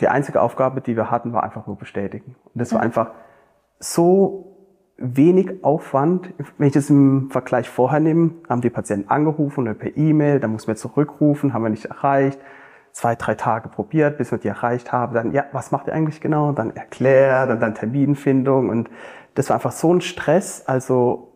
die 0.00 0.08
einzige 0.08 0.40
Aufgabe, 0.40 0.80
die 0.80 0.96
wir 0.96 1.10
hatten, 1.10 1.34
war 1.34 1.42
einfach 1.42 1.66
nur 1.66 1.76
bestätigen. 1.76 2.36
Und 2.54 2.58
das 2.58 2.72
war 2.72 2.80
einfach 2.80 3.10
so 3.80 4.53
wenig 4.96 5.64
Aufwand. 5.64 6.30
Wenn 6.58 6.68
ich 6.68 6.74
das 6.74 6.90
im 6.90 7.30
Vergleich 7.30 7.68
vorher 7.68 8.00
nehme, 8.00 8.30
haben 8.48 8.60
die 8.60 8.70
Patienten 8.70 9.08
angerufen 9.08 9.62
oder 9.62 9.74
per 9.74 9.96
E-Mail, 9.96 10.40
dann 10.40 10.52
muss 10.52 10.66
man 10.66 10.76
zurückrufen, 10.76 11.52
haben 11.52 11.62
wir 11.62 11.70
nicht 11.70 11.86
erreicht. 11.86 12.38
Zwei, 12.92 13.16
drei 13.16 13.34
Tage 13.34 13.68
probiert, 13.68 14.18
bis 14.18 14.30
wir 14.30 14.38
die 14.38 14.46
erreicht 14.46 14.92
haben. 14.92 15.14
Dann, 15.14 15.32
ja, 15.32 15.46
was 15.50 15.72
macht 15.72 15.88
ihr 15.88 15.94
eigentlich 15.94 16.20
genau? 16.20 16.52
Dann 16.52 16.76
erklärt 16.76 17.50
und 17.50 17.60
dann 17.60 17.74
Terminfindung. 17.74 18.68
Und 18.68 18.88
das 19.34 19.48
war 19.48 19.56
einfach 19.56 19.72
so 19.72 19.92
ein 19.92 20.00
Stress. 20.00 20.62
Also 20.66 21.32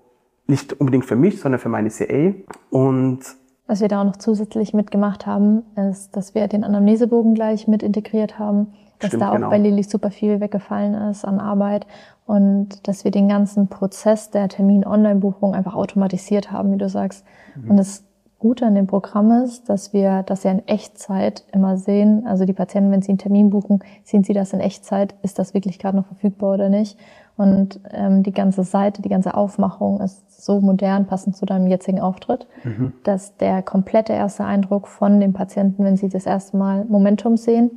nicht 0.47 0.81
unbedingt 0.81 1.05
für 1.05 1.17
mich, 1.17 1.41
sondern 1.41 1.61
für 1.61 1.69
meine 1.69 1.91
CA. 1.91 2.33
Und 2.71 3.21
was 3.67 3.81
wir 3.81 3.89
da 3.89 4.01
auch 4.01 4.05
noch 4.07 4.17
zusätzlich 4.17 4.73
mitgemacht 4.73 5.27
haben, 5.27 5.63
ist, 5.91 6.17
dass 6.17 6.35
wir 6.35 6.49
den 6.49 6.65
Anamnesebogen 6.65 7.35
gleich 7.35 7.69
mit 7.69 7.83
integriert 7.83 8.39
haben, 8.39 8.73
dass 8.99 9.09
Stimmt, 9.09 9.23
da 9.23 9.31
auch 9.31 9.35
genau. 9.35 9.51
bei 9.51 9.59
Lilly 9.59 9.83
super 9.83 10.11
viel 10.11 10.41
weggefallen 10.41 10.95
ist 11.11 11.25
an 11.25 11.39
Arbeit 11.39 11.87
und 12.29 12.87
dass 12.87 13.05
wir 13.05 13.11
den 13.11 13.27
ganzen 13.27 13.69
Prozess 13.69 14.31
der 14.31 14.49
Termin-Online-Buchung 14.49 15.55
einfach 15.55 15.75
automatisiert 15.75 16.53
haben, 16.53 16.75
wie 16.75 16.77
du 16.77 16.91
sagst. 16.91 17.25
Mhm. 17.57 17.71
Und 17.71 17.77
das 17.79 18.05
Gute 18.39 18.67
an 18.67 18.75
dem 18.75 18.87
Programm 18.87 19.33
ist, 19.33 19.71
dass 19.71 19.95
wir 19.95 20.25
das 20.25 20.43
ja 20.43 20.51
in 20.51 20.69
Echtzeit 20.69 21.45
immer 21.53 21.79
sehen. 21.79 22.27
Also 22.27 22.45
die 22.45 22.53
Patienten, 22.53 22.91
wenn 22.91 23.01
sie 23.01 23.13
einen 23.13 23.19
Termin 23.19 23.49
buchen, 23.49 23.79
sehen 24.05 24.25
sie 24.25 24.35
das 24.35 24.53
in 24.53 24.61
Echtzeit. 24.61 25.15
Ist 25.23 25.39
das 25.39 25.55
wirklich 25.55 25.79
gerade 25.79 25.97
noch 25.97 26.05
verfügbar 26.05 26.53
oder 26.53 26.69
nicht? 26.69 26.99
Und 27.39 27.81
ähm, 27.93 28.23
die 28.23 28.33
ganze 28.33 28.63
Seite, 28.63 29.01
die 29.01 29.09
ganze 29.09 29.33
Aufmachung 29.33 30.03
ist 30.03 30.45
so 30.45 30.61
modern, 30.61 31.07
passend 31.07 31.35
zu 31.35 31.47
deinem 31.47 31.67
jetzigen 31.67 31.99
Auftritt, 31.99 32.47
mhm. 32.63 32.93
dass 33.05 33.39
der 33.39 33.63
komplette 33.63 34.13
erste 34.13 34.45
Eindruck 34.45 34.87
von 34.87 35.19
dem 35.19 35.33
Patienten, 35.33 35.83
wenn 35.83 35.97
sie 35.97 36.11
das 36.11 36.27
erste 36.27 36.59
Mal 36.59 36.85
Momentum 36.85 37.39
sehen, 37.39 37.71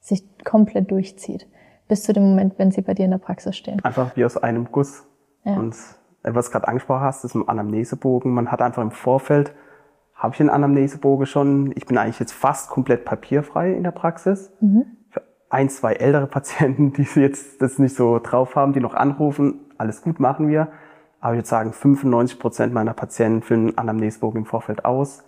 sich 0.00 0.24
komplett 0.42 0.90
durchzieht 0.90 1.46
bis 1.90 2.04
zu 2.04 2.12
dem 2.12 2.22
Moment, 2.22 2.54
wenn 2.56 2.70
sie 2.70 2.82
bei 2.82 2.94
dir 2.94 3.04
in 3.04 3.10
der 3.10 3.18
Praxis 3.18 3.56
stehen. 3.56 3.84
Einfach 3.84 4.16
wie 4.16 4.24
aus 4.24 4.36
einem 4.36 4.68
Guss. 4.70 5.04
Ja. 5.44 5.56
Und 5.56 5.74
äh, 6.22 6.34
was 6.34 6.46
du 6.46 6.52
gerade 6.52 6.68
angesprochen 6.68 7.02
hast, 7.02 7.24
ist 7.24 7.34
ein 7.34 7.48
Anamnesebogen. 7.48 8.32
Man 8.32 8.50
hat 8.50 8.62
einfach 8.62 8.80
im 8.80 8.92
Vorfeld, 8.92 9.52
habe 10.14 10.34
ich 10.34 10.40
einen 10.40 10.50
Anamnesebogen 10.50 11.26
schon, 11.26 11.72
ich 11.74 11.86
bin 11.86 11.98
eigentlich 11.98 12.20
jetzt 12.20 12.32
fast 12.32 12.70
komplett 12.70 13.04
papierfrei 13.04 13.72
in 13.72 13.82
der 13.82 13.90
Praxis. 13.90 14.52
Mhm. 14.60 14.84
Für 15.10 15.22
ein, 15.48 15.68
zwei 15.68 15.94
ältere 15.94 16.28
Patienten, 16.28 16.92
die 16.96 17.02
jetzt 17.20 17.60
das 17.60 17.80
nicht 17.80 17.96
so 17.96 18.20
drauf 18.20 18.54
haben, 18.54 18.72
die 18.72 18.80
noch 18.80 18.94
anrufen, 18.94 19.60
alles 19.76 20.02
gut 20.02 20.20
machen 20.20 20.48
wir. 20.48 20.68
Aber 21.20 21.34
ich 21.34 21.38
würde 21.38 21.48
sagen, 21.48 21.72
95 21.72 22.38
Prozent 22.38 22.72
meiner 22.72 22.94
Patienten 22.94 23.42
füllen 23.42 23.76
Anamnesebogen 23.76 24.42
im 24.42 24.46
Vorfeld 24.46 24.84
aus. 24.84 25.24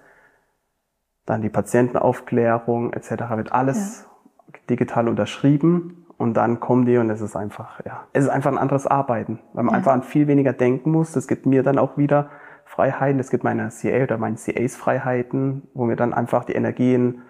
Dann 1.27 1.43
die 1.43 1.51
Patientenaufklärung 1.51 2.93
etc. 2.93 3.11
wird 3.37 3.53
alles 3.53 4.07
ja. 4.53 4.59
digital 4.71 5.09
unterschrieben. 5.09 6.02
Und 6.23 6.35
dann 6.35 6.61
kommen 6.61 6.87
die 6.87 6.99
und 6.99 7.11
es 7.11 7.21
ist 7.21 7.35
einfach, 7.35 7.85
ja, 7.85 8.05
es 8.13 8.23
ist 8.23 8.31
einfach 8.31 8.53
ein 8.53 8.57
anderes 8.57 8.87
Arbeiten, 8.87 9.41
weil 9.55 9.65
man 9.65 9.73
ja. 9.73 9.79
einfach 9.79 9.93
an 9.93 10.05
viel 10.05 10.29
weniger 10.29 10.53
denken 10.53 10.93
muss. 10.93 11.11
Das 11.11 11.27
gibt 11.27 11.47
mir 11.47 11.65
dann 11.65 11.81
auch 11.81 11.97
wieder 11.97 12.31
Freiheiten, 12.65 13.19
das 13.19 13.29
gibt 13.29 13.43
meiner 13.43 13.71
CA 13.71 14.05
oder 14.05 14.19
meinen 14.19 14.37
CAs 14.37 14.77
Freiheiten, 14.77 15.67
wo 15.75 15.89
wir 15.89 15.97
dann 15.97 16.15
einfach 16.15 16.45
die 16.45 16.53
Energie 16.53 16.95
in 16.95 17.23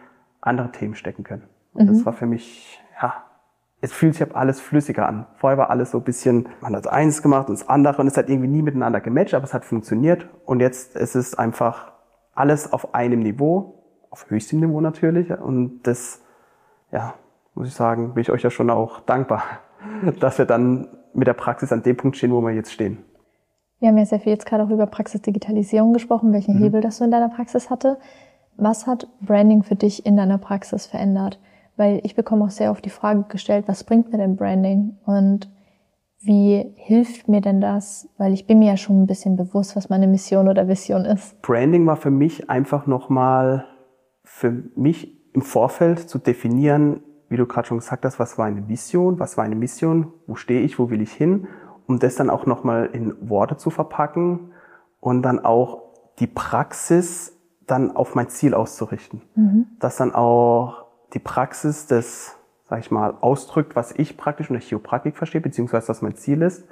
andere 0.43 0.73
Themen 0.73 0.95
stecken 0.95 1.25
können. 1.25 1.45
Und 1.73 1.85
mhm. 1.85 1.89
das 1.89 2.05
war 2.05 2.13
für 2.13 2.27
mich, 2.27 2.83
ja, 3.01 3.15
es 3.81 3.95
fühlt 3.95 4.15
sich 4.15 4.37
alles 4.37 4.61
flüssiger 4.61 5.09
an. 5.09 5.25
Vorher 5.37 5.57
war 5.57 5.71
alles 5.71 5.93
so 5.93 5.97
ein 5.97 6.05
bisschen, 6.05 6.51
man 6.61 6.77
hat 6.77 6.87
eins 6.87 7.23
gemacht 7.23 7.49
und 7.49 7.59
das 7.59 7.71
andere 7.71 8.03
und 8.03 8.09
es 8.09 8.19
hat 8.19 8.29
irgendwie 8.29 8.51
nie 8.51 8.61
miteinander 8.61 9.01
gematcht, 9.01 9.33
aber 9.33 9.45
es 9.45 9.55
hat 9.55 9.65
funktioniert. 9.65 10.29
Und 10.45 10.61
jetzt 10.61 10.97
ist 10.97 11.15
es 11.15 11.35
einfach 11.35 11.93
alles 12.35 12.75
auf 12.75 12.95
einem 12.95 13.21
Niveau, 13.21 13.87
auf 14.11 14.29
höchstem 14.29 14.61
Niveau 14.61 14.83
natürlich. 14.83 15.31
Und 15.31 15.81
das, 15.85 16.21
ja, 16.91 17.15
muss 17.55 17.69
ich 17.69 17.75
sagen, 17.75 18.15
bin 18.15 18.23
ich 18.23 18.31
euch 18.31 18.43
ja 18.43 18.51
schon 18.51 18.71
auch 18.71 19.01
dankbar, 19.01 19.43
dass 20.21 20.39
wir 20.39 20.45
dann 20.45 20.89
mit 21.15 21.27
der 21.27 21.35
Praxis 21.35 21.73
an 21.73 21.83
dem 21.83 21.97
Punkt 21.97 22.17
stehen, 22.17 22.33
wo 22.33 22.41
wir 22.41 22.53
jetzt 22.53 22.73
stehen. 22.73 22.99
Wir 23.79 23.89
haben 23.89 23.99
ja 23.99 24.07
sehr 24.07 24.21
viel 24.21 24.33
jetzt 24.33 24.47
gerade 24.47 24.63
auch 24.63 24.71
über 24.71 24.87
Praxisdigitalisierung 24.87 25.93
gesprochen, 25.93 26.33
welchen 26.33 26.57
mhm. 26.57 26.63
Hebel 26.63 26.81
das 26.81 26.99
du 26.99 27.05
in 27.05 27.11
deiner 27.11 27.29
Praxis 27.29 27.69
hatte. 27.69 27.99
Was 28.57 28.87
hat 28.87 29.09
Branding 29.21 29.63
für 29.63 29.75
dich 29.75 30.07
in 30.07 30.17
deiner 30.17 30.39
Praxis 30.39 30.87
verändert? 30.87 31.41
Weil 31.77 32.01
ich 32.05 32.15
bekomme 32.15 32.45
auch 32.45 32.51
sehr 32.51 32.71
oft 32.71 32.85
die 32.85 32.91
Frage 32.91 33.25
gestellt, 33.29 33.65
was 33.67 33.83
bringt 33.83 34.13
mir 34.13 34.19
denn 34.19 34.37
Branding? 34.37 34.99
Und 35.05 35.51
wie 36.21 36.73
hilft 36.77 37.29
mir 37.29 37.41
denn 37.41 37.61
das? 37.61 38.09
Weil 38.19 38.33
ich 38.33 38.47
bin 38.47 38.61
mir 38.61 38.69
ja 38.69 38.77
schon 38.77 39.03
ein 39.03 39.07
bisschen 39.07 39.37
bewusst, 39.37 39.75
was 39.75 39.89
meine 39.89 40.07
Mission 40.07 40.49
oder 40.49 40.69
Vision 40.69 41.05
ist. 41.05 41.43
Branding 41.43 41.85
war 41.87 41.97
für 41.97 42.13
mich 42.13 42.49
einfach 42.49 42.87
nochmal 42.87 43.65
für 44.23 44.63
mich 44.77 45.19
im 45.35 45.43
Vorfeld 45.43 45.99
zu 46.09 46.19
definieren, 46.19 47.03
wie 47.33 47.37
du 47.37 47.47
gerade 47.47 47.67
schon 47.67 47.79
gesagt 47.79 48.05
hast, 48.05 48.19
was 48.19 48.39
war 48.39 48.45
eine 48.45 48.69
Vision, 48.69 49.19
was 49.19 49.37
war 49.37 49.45
eine 49.45 49.57
Mission, 49.57 50.13
wo 50.27 50.35
stehe 50.37 50.61
ich, 50.61 50.79
wo 50.79 50.91
will 50.91 51.01
ich 51.01 51.13
hin, 51.13 51.49
um 51.87 51.99
das 51.99 52.15
dann 52.15 52.31
auch 52.31 52.47
nochmal 52.47 52.91
in 52.93 53.29
Worte 53.29 53.57
zu 53.57 53.71
verpacken 53.71 54.53
und 55.01 55.23
dann 55.23 55.41
auch 55.41 55.83
die 56.19 56.27
Praxis 56.27 57.37
dann 57.67 57.97
auf 57.97 58.15
mein 58.15 58.29
Ziel 58.29 58.55
auszurichten. 58.55 59.23
Mhm. 59.35 59.67
Dass 59.81 59.97
dann 59.97 60.15
auch 60.15 60.85
die 61.15 61.19
Praxis 61.19 61.87
das, 61.87 62.37
sag 62.65 62.81
ich 62.81 62.91
mal, 62.91 63.15
ausdrückt, 63.21 63.77
was 63.77 63.93
ich 63.93 64.17
praktisch 64.17 64.51
unter 64.51 64.61
Chiropraktik 64.61 65.17
verstehe, 65.17 65.41
beziehungsweise 65.41 65.89
was 65.89 66.03
mein 66.03 66.17
Ziel 66.17 66.43
ist. 66.43 66.69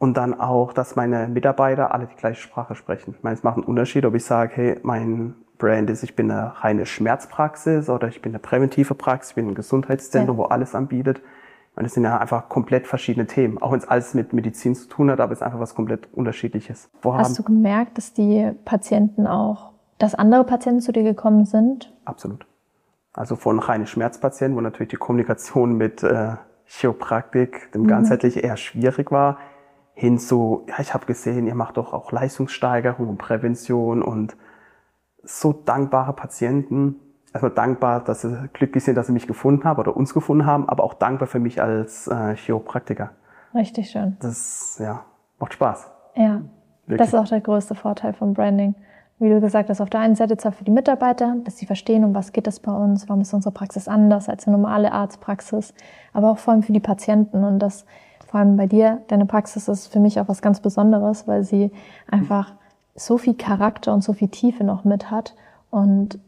Und 0.00 0.16
dann 0.16 0.40
auch, 0.40 0.72
dass 0.72 0.96
meine 0.96 1.28
Mitarbeiter 1.28 1.94
alle 1.94 2.06
die 2.06 2.16
gleiche 2.16 2.40
Sprache 2.40 2.74
sprechen. 2.74 3.14
Ich 3.16 3.22
meine, 3.22 3.36
es 3.36 3.42
macht 3.42 3.58
einen 3.58 3.66
Unterschied, 3.66 4.06
ob 4.06 4.14
ich 4.14 4.24
sage, 4.24 4.52
hey, 4.56 4.80
mein 4.82 5.34
Brand 5.58 5.90
ist, 5.90 6.02
ich 6.02 6.16
bin 6.16 6.30
eine 6.30 6.64
reine 6.64 6.86
Schmerzpraxis 6.86 7.90
oder 7.90 8.08
ich 8.08 8.22
bin 8.22 8.32
eine 8.32 8.38
präventive 8.38 8.94
Praxis, 8.94 9.32
ich 9.32 9.34
bin 9.34 9.48
ein 9.48 9.54
Gesundheitszentrum, 9.54 10.38
ja. 10.38 10.44
wo 10.44 10.46
alles 10.46 10.74
anbietet. 10.74 11.20
Und 11.76 11.84
das 11.84 11.92
sind 11.92 12.04
ja 12.04 12.16
einfach 12.16 12.48
komplett 12.48 12.86
verschiedene 12.86 13.26
Themen, 13.26 13.60
auch 13.60 13.72
wenn 13.72 13.78
es 13.78 13.86
alles 13.86 14.14
mit 14.14 14.32
Medizin 14.32 14.74
zu 14.74 14.88
tun 14.88 15.10
hat, 15.10 15.20
aber 15.20 15.32
es 15.32 15.40
ist 15.40 15.42
einfach 15.42 15.60
was 15.60 15.74
komplett 15.74 16.08
Unterschiedliches. 16.14 16.88
Wo 17.02 17.14
Hast 17.14 17.38
du 17.38 17.42
gemerkt, 17.42 17.98
dass 17.98 18.14
die 18.14 18.52
Patienten 18.64 19.26
auch, 19.26 19.72
dass 19.98 20.14
andere 20.14 20.44
Patienten 20.44 20.80
zu 20.80 20.92
dir 20.92 21.02
gekommen 21.02 21.44
sind? 21.44 21.94
Absolut. 22.06 22.46
Also 23.12 23.36
von 23.36 23.58
reinen 23.58 23.86
Schmerzpatienten, 23.86 24.56
wo 24.56 24.62
natürlich 24.62 24.88
die 24.88 24.96
Kommunikation 24.96 25.74
mit 25.74 26.02
äh, 26.02 26.36
Chiropraktik, 26.64 27.70
dem 27.72 27.82
mhm. 27.82 27.88
ganzheitlich 27.88 28.42
eher 28.42 28.56
schwierig 28.56 29.10
war, 29.10 29.38
hin 30.00 30.18
zu, 30.18 30.64
ja, 30.66 30.76
ich 30.78 30.94
habe 30.94 31.04
gesehen, 31.04 31.46
ihr 31.46 31.54
macht 31.54 31.76
doch 31.76 31.92
auch 31.92 32.10
Leistungssteigerung 32.10 33.06
und 33.06 33.18
Prävention 33.18 34.02
und 34.02 34.34
so 35.22 35.52
dankbare 35.52 36.14
Patienten. 36.14 36.96
Erstmal 37.34 37.52
dankbar, 37.52 38.02
dass 38.02 38.22
sie 38.22 38.48
glücklich 38.54 38.82
sind, 38.82 38.94
dass 38.94 39.08
sie 39.08 39.12
mich 39.12 39.26
gefunden 39.26 39.64
haben 39.64 39.78
oder 39.78 39.94
uns 39.94 40.14
gefunden 40.14 40.46
haben, 40.46 40.66
aber 40.70 40.84
auch 40.84 40.94
dankbar 40.94 41.28
für 41.28 41.38
mich 41.38 41.60
als 41.60 42.06
äh, 42.06 42.34
Chiropraktiker. 42.34 43.10
Richtig 43.54 43.90
schön. 43.90 44.16
Das 44.20 44.78
ja, 44.82 45.04
macht 45.38 45.52
Spaß. 45.52 45.90
Ja, 46.16 46.40
Wirklich. 46.86 46.98
das 46.98 47.08
ist 47.08 47.14
auch 47.14 47.28
der 47.28 47.42
größte 47.42 47.74
Vorteil 47.74 48.14
von 48.14 48.32
Branding. 48.32 48.74
Wie 49.18 49.28
du 49.28 49.38
gesagt 49.38 49.68
hast, 49.68 49.82
auf 49.82 49.90
der 49.90 50.00
einen 50.00 50.14
Seite 50.14 50.38
zwar 50.38 50.52
für 50.52 50.64
die 50.64 50.70
Mitarbeiter, 50.70 51.36
dass 51.44 51.58
sie 51.58 51.66
verstehen, 51.66 52.04
um 52.04 52.14
was 52.14 52.32
geht 52.32 52.46
es 52.46 52.58
bei 52.58 52.72
uns, 52.72 53.06
warum 53.06 53.20
ist 53.20 53.34
unsere 53.34 53.52
Praxis 53.52 53.86
anders 53.86 54.30
als 54.30 54.46
eine 54.46 54.56
normale 54.56 54.92
Arztpraxis, 54.92 55.74
aber 56.14 56.30
auch 56.30 56.38
vor 56.38 56.54
allem 56.54 56.62
für 56.62 56.72
die 56.72 56.80
Patienten 56.80 57.44
und 57.44 57.58
dass 57.58 57.84
vor 58.30 58.38
allem 58.38 58.56
bei 58.56 58.68
dir, 58.68 59.02
deine 59.08 59.26
Praxis 59.26 59.66
ist 59.66 59.88
für 59.88 59.98
mich 59.98 60.20
auch 60.20 60.28
was 60.28 60.40
ganz 60.40 60.60
Besonderes, 60.60 61.26
weil 61.26 61.42
sie 61.42 61.72
einfach 62.08 62.52
so 62.94 63.18
viel 63.18 63.34
Charakter 63.34 63.92
und 63.92 64.04
so 64.04 64.12
viel 64.12 64.28
Tiefe 64.28 64.62
noch 64.62 64.84
mit 64.84 65.10
hat. 65.10 65.34
Und 65.70 66.20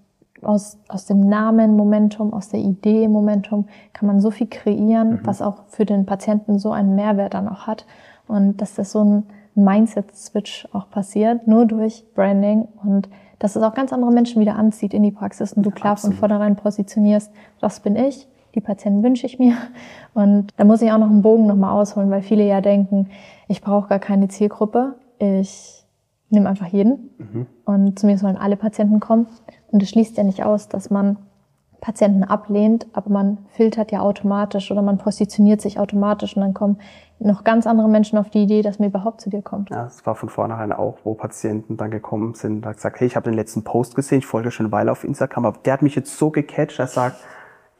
aus, 0.43 0.79
aus 0.89 1.07
dem 1.07 1.21
Namen 1.21 1.77
Momentum, 1.77 2.33
aus 2.35 2.49
der 2.49 2.59
Idee 2.59 3.07
Momentum 3.07 3.69
kann 3.93 4.09
man 4.09 4.21
so 4.21 4.33
viel 4.33 4.49
kreieren, 4.49 5.11
mhm. 5.11 5.21
was 5.23 5.41
auch 5.41 5.63
für 5.69 5.85
den 5.85 6.05
Patienten 6.05 6.59
so 6.59 6.73
einen 6.73 6.97
Mehrwert 6.97 7.35
dann 7.35 7.49
auch 7.49 7.69
hat. 7.69 7.87
Und 8.27 8.57
dass 8.61 8.75
das 8.75 8.91
so 8.91 9.05
ein 9.05 9.23
Mindset-Switch 9.55 10.69
auch 10.73 10.91
passiert, 10.91 11.47
nur 11.47 11.67
durch 11.67 12.05
Branding 12.17 12.67
und 12.83 13.09
dass 13.39 13.55
es 13.55 13.63
auch 13.63 13.75
ganz 13.75 13.93
andere 13.93 14.11
Menschen 14.11 14.41
wieder 14.41 14.57
anzieht 14.57 14.93
in 14.93 15.05
die 15.05 15.13
Praxis 15.13 15.53
und 15.53 15.63
du 15.63 15.71
klar 15.71 15.97
von 15.97 16.15
vornherein 16.15 16.57
positionierst, 16.57 17.31
das 17.61 17.79
bin 17.79 17.95
ich, 17.95 18.27
die 18.55 18.61
Patienten 18.61 19.03
wünsche 19.03 19.27
ich 19.27 19.39
mir. 19.39 19.57
Und 20.15 20.49
da 20.57 20.65
muss 20.65 20.83
ich 20.83 20.93
auch 20.93 20.99
noch 20.99 21.11
einen 21.11 21.23
Bogen 21.23 21.47
nochmal 21.47 21.73
ausholen, 21.73 22.11
weil 22.11 22.23
viele 22.23 22.47
ja 22.47 22.61
denken, 22.61 23.09
ich 23.49 23.63
brauche 23.63 23.89
gar 23.89 23.99
keine 23.99 24.29
Zielgruppe, 24.29 24.95
ich 25.19 25.85
nehme 26.31 26.49
einfach 26.49 26.67
jeden 26.67 27.11
mhm. 27.19 27.47
und 27.65 27.99
zu 27.99 28.07
mir 28.07 28.17
sollen 28.19 28.37
alle 28.37 28.57
Patienten 28.57 29.01
kommen. 29.01 29.27
Und 29.71 29.83
es 29.83 29.91
schließt 29.91 30.17
ja 30.17 30.25
nicht 30.25 30.45
aus, 30.45 30.69
dass 30.69 30.91
man 30.91 31.19
Patienten 31.83 32.23
ablehnt, 32.23 32.87
aber 32.93 33.11
man 33.11 33.39
filtert 33.51 33.91
ja 33.91 34.01
automatisch 34.01 34.71
oder 34.71 34.83
man 34.83 34.99
positioniert 34.99 35.61
sich 35.61 35.81
automatisch 35.81 36.37
und 36.37 36.43
dann 36.43 36.55
kommen 36.55 36.79
noch 37.19 37.43
ganz 37.45 37.67
andere 37.67 37.89
Menschen 37.89 38.19
auf 38.19 38.31
die 38.31 38.45
Idee, 38.45 38.63
dass 38.63 38.79
man 38.79 38.89
überhaupt 38.89 39.21
zu 39.21 39.31
dir 39.31 39.43
kommt. 39.43 39.71
Ja, 39.71 39.87
es 39.87 40.07
war 40.07 40.15
von 40.15 40.29
vornherein 40.29 40.73
auch, 40.73 40.99
wo 41.03 41.15
Patienten 41.15 41.77
dann 41.77 41.91
gekommen 41.91 42.35
sind, 42.35 42.63
da 42.63 42.73
gesagt, 42.73 43.01
hey, 43.01 43.07
ich 43.07 43.17
habe 43.17 43.29
den 43.29 43.35
letzten 43.35 43.65
Post 43.65 43.97
gesehen, 43.97 44.19
ich 44.19 44.27
folge 44.27 44.53
schon 44.53 44.67
eine 44.67 44.73
Weile 44.73 44.93
auf 44.93 45.03
Instagram, 45.03 45.45
aber 45.45 45.59
der 45.65 45.73
hat 45.73 45.83
mich 45.83 45.97
jetzt 45.97 46.17
so 46.17 46.31
gecatcht, 46.31 46.79
er 46.79 46.87
sagt, 46.87 47.17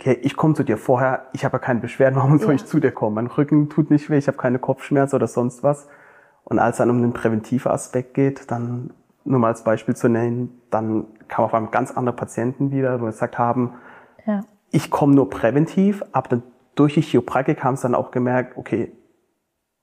okay, 0.03 0.19
ich 0.23 0.37
komme 0.37 0.55
zu 0.55 0.65
dir 0.65 0.77
vorher, 0.77 1.27
ich 1.33 1.45
habe 1.45 1.55
ja 1.55 1.59
keine 1.61 1.81
Beschwerden, 1.81 2.17
warum 2.17 2.39
soll 2.39 2.51
ja. 2.51 2.55
ich 2.57 2.67
zu 2.67 2.81
dir 2.81 2.91
kommen? 2.91 3.15
Mein 3.15 3.29
Rücken 3.29 3.69
tut 3.69 3.91
nicht 3.91 4.11
weh, 4.11 4.19
ich 4.19 4.27
habe 4.27 4.37
keine 4.37 4.59
Kopfschmerzen 4.59 5.15
oder 5.15 5.29
sonst 5.29 5.63
was. 5.63 5.87
Und 6.45 6.59
als 6.59 6.75
es 6.75 6.79
dann 6.79 6.91
um 6.91 7.01
den 7.01 7.13
präventiven 7.13 7.71
Aspekt 7.71 8.15
geht, 8.15 8.51
dann 8.51 8.91
nur 9.25 9.39
mal 9.39 9.49
als 9.49 9.63
Beispiel 9.63 9.95
zu 9.95 10.09
nennen, 10.09 10.61
dann 10.71 11.07
kam 11.29 11.45
auf 11.45 11.55
einmal 11.55 11.71
ganz 11.71 11.93
andere 11.93 12.17
Patienten 12.17 12.73
wieder, 12.73 12.99
wo 13.01 13.05
wir 13.05 13.11
gesagt 13.11 13.39
haben, 13.39 13.75
ja. 14.27 14.41
ich 14.73 14.91
komme 14.91 15.15
nur 15.15 15.31
präventiv, 15.31 16.03
aber 16.11 16.31
dann 16.31 16.43
durch 16.75 16.95
die 16.95 17.03
Chiropraktik 17.03 17.63
haben 17.63 17.77
sie 17.77 17.83
dann 17.83 17.95
auch 17.95 18.11
gemerkt, 18.11 18.57
okay, 18.57 18.91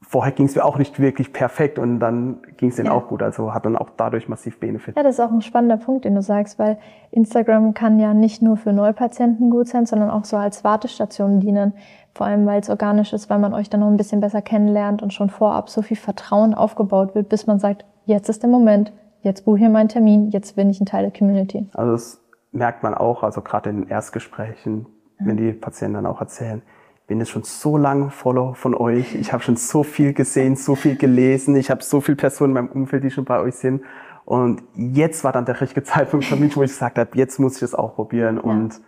vorher 0.10 0.32
ging 0.32 0.48
es 0.48 0.56
mir 0.56 0.66
auch 0.66 0.80
nicht 0.80 1.00
wirklich 1.00 1.32
perfekt 1.34 1.78
und 1.78 2.00
dann 2.00 2.40
ging 2.58 2.70
es 2.70 2.78
denen 2.78 2.88
ja. 2.88 2.94
auch 2.94 3.08
gut. 3.08 3.22
Also 3.22 3.54
hat 3.54 3.66
dann 3.66 3.78
auch 3.78 3.92
dadurch 3.96 4.28
massiv 4.28 4.60
Benefit. 4.60 4.98
Ja, 4.98 5.04
das 5.04 5.16
ist 5.16 5.20
auch 5.20 5.32
ein 5.32 5.44
spannender 5.44 5.78
Punkt, 5.78 6.04
den 6.04 6.16
du 6.16 6.24
sagst, 6.24 6.58
weil 6.58 6.80
Instagram 7.12 7.76
kann 7.76 8.00
ja 8.00 8.16
nicht 8.16 8.42
nur 8.42 8.58
für 8.58 8.74
Neupatienten 8.74 9.52
gut 9.52 9.68
sein, 9.68 9.86
sondern 9.86 10.10
auch 10.10 10.26
so 10.26 10.36
als 10.36 10.64
Wartestation 10.64 11.40
dienen. 11.40 11.74
Vor 12.16 12.26
allem, 12.26 12.48
weil 12.48 12.60
es 12.60 12.72
organisch 12.72 13.14
ist, 13.14 13.30
weil 13.30 13.38
man 13.38 13.54
euch 13.54 13.70
dann 13.70 13.82
noch 13.82 13.88
ein 13.88 13.98
bisschen 13.98 14.20
besser 14.20 14.42
kennenlernt 14.42 15.04
und 15.04 15.14
schon 15.14 15.30
vorab 15.30 15.70
so 15.70 15.84
viel 15.84 15.96
Vertrauen 15.96 16.56
aufgebaut 16.56 17.14
wird, 17.14 17.30
bis 17.30 17.46
man 17.46 17.60
sagt, 17.60 17.86
jetzt 18.06 18.30
ist 18.30 18.42
der 18.42 18.50
Moment, 18.50 18.92
jetzt 19.22 19.46
buche 19.46 19.60
ich 19.60 19.70
meinen 19.70 19.90
Termin, 19.90 20.32
jetzt 20.32 20.56
bin 20.56 20.72
ich 20.72 20.82
ein 20.82 20.88
Teil 20.88 21.04
der 21.04 21.16
Community. 21.16 21.68
Also 21.74 21.92
das 21.92 22.22
merkt 22.52 22.82
man 22.82 22.96
auch, 22.96 23.22
also 23.22 23.42
gerade 23.42 23.70
in 23.70 23.82
den 23.82 23.90
Erstgesprächen, 23.90 24.88
mhm. 25.20 25.28
wenn 25.28 25.38
die 25.38 25.54
Patienten 25.54 25.94
dann 25.94 26.08
auch 26.08 26.20
erzählen, 26.20 26.64
bin 27.10 27.20
jetzt 27.20 27.32
schon 27.32 27.44
so 27.44 27.76
lange 27.76 28.12
Follower 28.12 28.54
von 28.54 28.76
euch. 28.76 29.16
Ich 29.16 29.34
habe 29.34 29.44
schon 29.44 29.58
so 29.58 29.82
viel 29.82 30.14
gesehen, 30.14 30.56
so 30.56 30.76
viel 30.76 30.96
gelesen. 30.96 31.56
Ich 31.56 31.72
habe 31.72 31.84
so 31.84 32.02
viele 32.02 32.16
Personen 32.16 32.52
in 32.52 32.54
meinem 32.54 32.72
Umfeld, 32.72 33.04
die 33.04 33.10
schon 33.10 33.26
bei 33.26 33.40
euch 33.40 33.56
sind. 33.56 33.82
Und 34.26 34.62
jetzt 34.76 35.24
war 35.24 35.32
dann 35.32 35.44
der 35.46 35.60
richtige 35.60 35.84
Zeitpunkt 35.84 36.26
für 36.28 36.36
mich, 36.36 36.56
wo 36.56 36.62
ich 36.62 36.70
gesagt 36.70 37.00
habe, 37.00 37.10
jetzt 37.16 37.40
muss 37.40 37.58
ich 37.58 37.64
es 37.64 37.74
auch 37.74 37.96
probieren. 37.96 38.36
Ja. 38.36 38.42
Und 38.44 38.80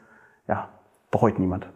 ja, 0.47 0.69
bereut 1.09 1.39
niemand. 1.39 1.67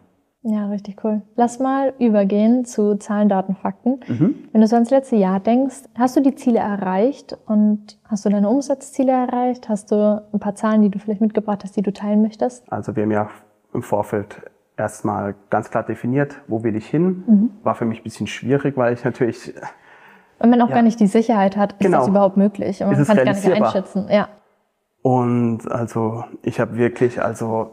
Ja, 0.42 0.68
richtig 0.68 1.02
cool. 1.02 1.22
Lass 1.34 1.58
mal 1.58 1.92
übergehen 1.98 2.64
zu 2.64 2.94
Zahlen, 2.96 3.28
Daten, 3.28 3.56
Fakten. 3.56 3.98
Mhm. 4.06 4.48
Wenn 4.52 4.60
du 4.60 4.68
so 4.68 4.76
ans 4.76 4.90
letzte 4.90 5.16
Jahr 5.16 5.40
denkst, 5.40 5.82
hast 5.96 6.14
du 6.14 6.20
die 6.20 6.36
Ziele 6.36 6.60
erreicht 6.60 7.36
und 7.46 7.98
hast 8.04 8.24
du 8.24 8.28
deine 8.28 8.48
Umsatzziele 8.48 9.10
erreicht? 9.10 9.68
Hast 9.68 9.90
du 9.90 10.22
ein 10.32 10.38
paar 10.38 10.54
Zahlen, 10.54 10.82
die 10.82 10.90
du 10.90 11.00
vielleicht 11.00 11.20
mitgebracht 11.20 11.64
hast, 11.64 11.76
die 11.76 11.82
du 11.82 11.92
teilen 11.92 12.22
möchtest? 12.22 12.72
Also 12.72 12.94
wir 12.94 13.02
haben 13.02 13.10
ja 13.10 13.30
im 13.74 13.82
Vorfeld 13.82 14.40
erstmal 14.76 15.34
ganz 15.50 15.70
klar 15.70 15.82
definiert, 15.82 16.36
wo 16.48 16.62
will 16.62 16.76
ich 16.76 16.86
hin. 16.86 17.24
Mhm. 17.26 17.50
War 17.62 17.74
für 17.74 17.84
mich 17.84 18.00
ein 18.00 18.04
bisschen 18.04 18.26
schwierig, 18.26 18.76
weil 18.76 18.94
ich 18.94 19.04
natürlich. 19.04 19.54
Und 20.38 20.50
man 20.50 20.60
auch 20.60 20.68
ja, 20.68 20.76
gar 20.76 20.82
nicht 20.82 21.00
die 21.00 21.06
Sicherheit 21.06 21.56
hat, 21.56 21.72
ist 21.72 21.78
genau. 21.80 21.98
das 21.98 22.08
überhaupt 22.08 22.36
möglich? 22.36 22.82
Und 22.82 22.88
man 22.88 22.96
kann 22.96 23.28
es 23.28 23.42
gar 23.42 23.50
nicht 23.50 23.62
einschätzen. 23.62 24.08
Ja. 24.10 24.28
Und 25.02 25.70
also 25.70 26.24
ich 26.42 26.60
habe 26.60 26.76
wirklich, 26.76 27.22
also 27.22 27.70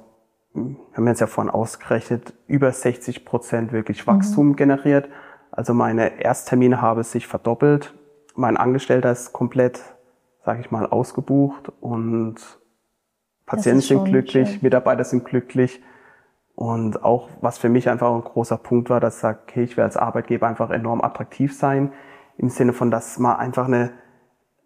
wir 0.54 0.76
haben 0.96 1.08
jetzt 1.08 1.20
ja 1.20 1.28
vorhin 1.28 1.52
ausgerechnet, 1.52 2.34
über 2.48 2.72
60 2.72 3.26
Prozent 3.26 3.72
wirklich 3.72 4.06
Wachstum 4.06 4.50
mhm. 4.50 4.56
generiert. 4.56 5.10
Also 5.52 5.74
meine 5.74 6.22
Ersttermine 6.22 6.82
haben 6.82 7.04
sich 7.04 7.28
verdoppelt. 7.28 7.94
Mein 8.36 8.56
Angestellter 8.56 9.12
ist 9.12 9.34
komplett, 9.34 9.82
sage 10.46 10.62
ich 10.62 10.72
mal, 10.72 10.86
ausgebucht 10.86 11.72
und 11.82 12.36
Patienten 13.46 13.82
sind 13.82 14.06
glücklich, 14.06 14.50
schön. 14.50 14.60
Mitarbeiter 14.62 15.04
sind 15.04 15.26
glücklich. 15.26 15.82
Und 16.56 17.04
auch, 17.04 17.30
was 17.42 17.58
für 17.58 17.70
mich 17.70 17.90
einfach 17.90 18.14
ein 18.14 18.24
großer 18.24 18.58
Punkt 18.58 18.90
war, 18.90 19.00
dass 19.00 19.16
ich 19.16 19.22
sage, 19.22 19.40
okay, 19.44 19.64
ich 19.64 19.76
will 19.76 19.84
als 19.84 19.98
Arbeitgeber 19.98 20.48
einfach 20.48 20.70
enorm 20.70 21.02
attraktiv 21.02 21.56
sein, 21.56 21.92
im 22.38 22.50
Sinne 22.50 22.74
von, 22.74 22.92
dass 22.92 23.18
man 23.20 23.38
einfach 23.38 23.68
eine, 23.68 23.92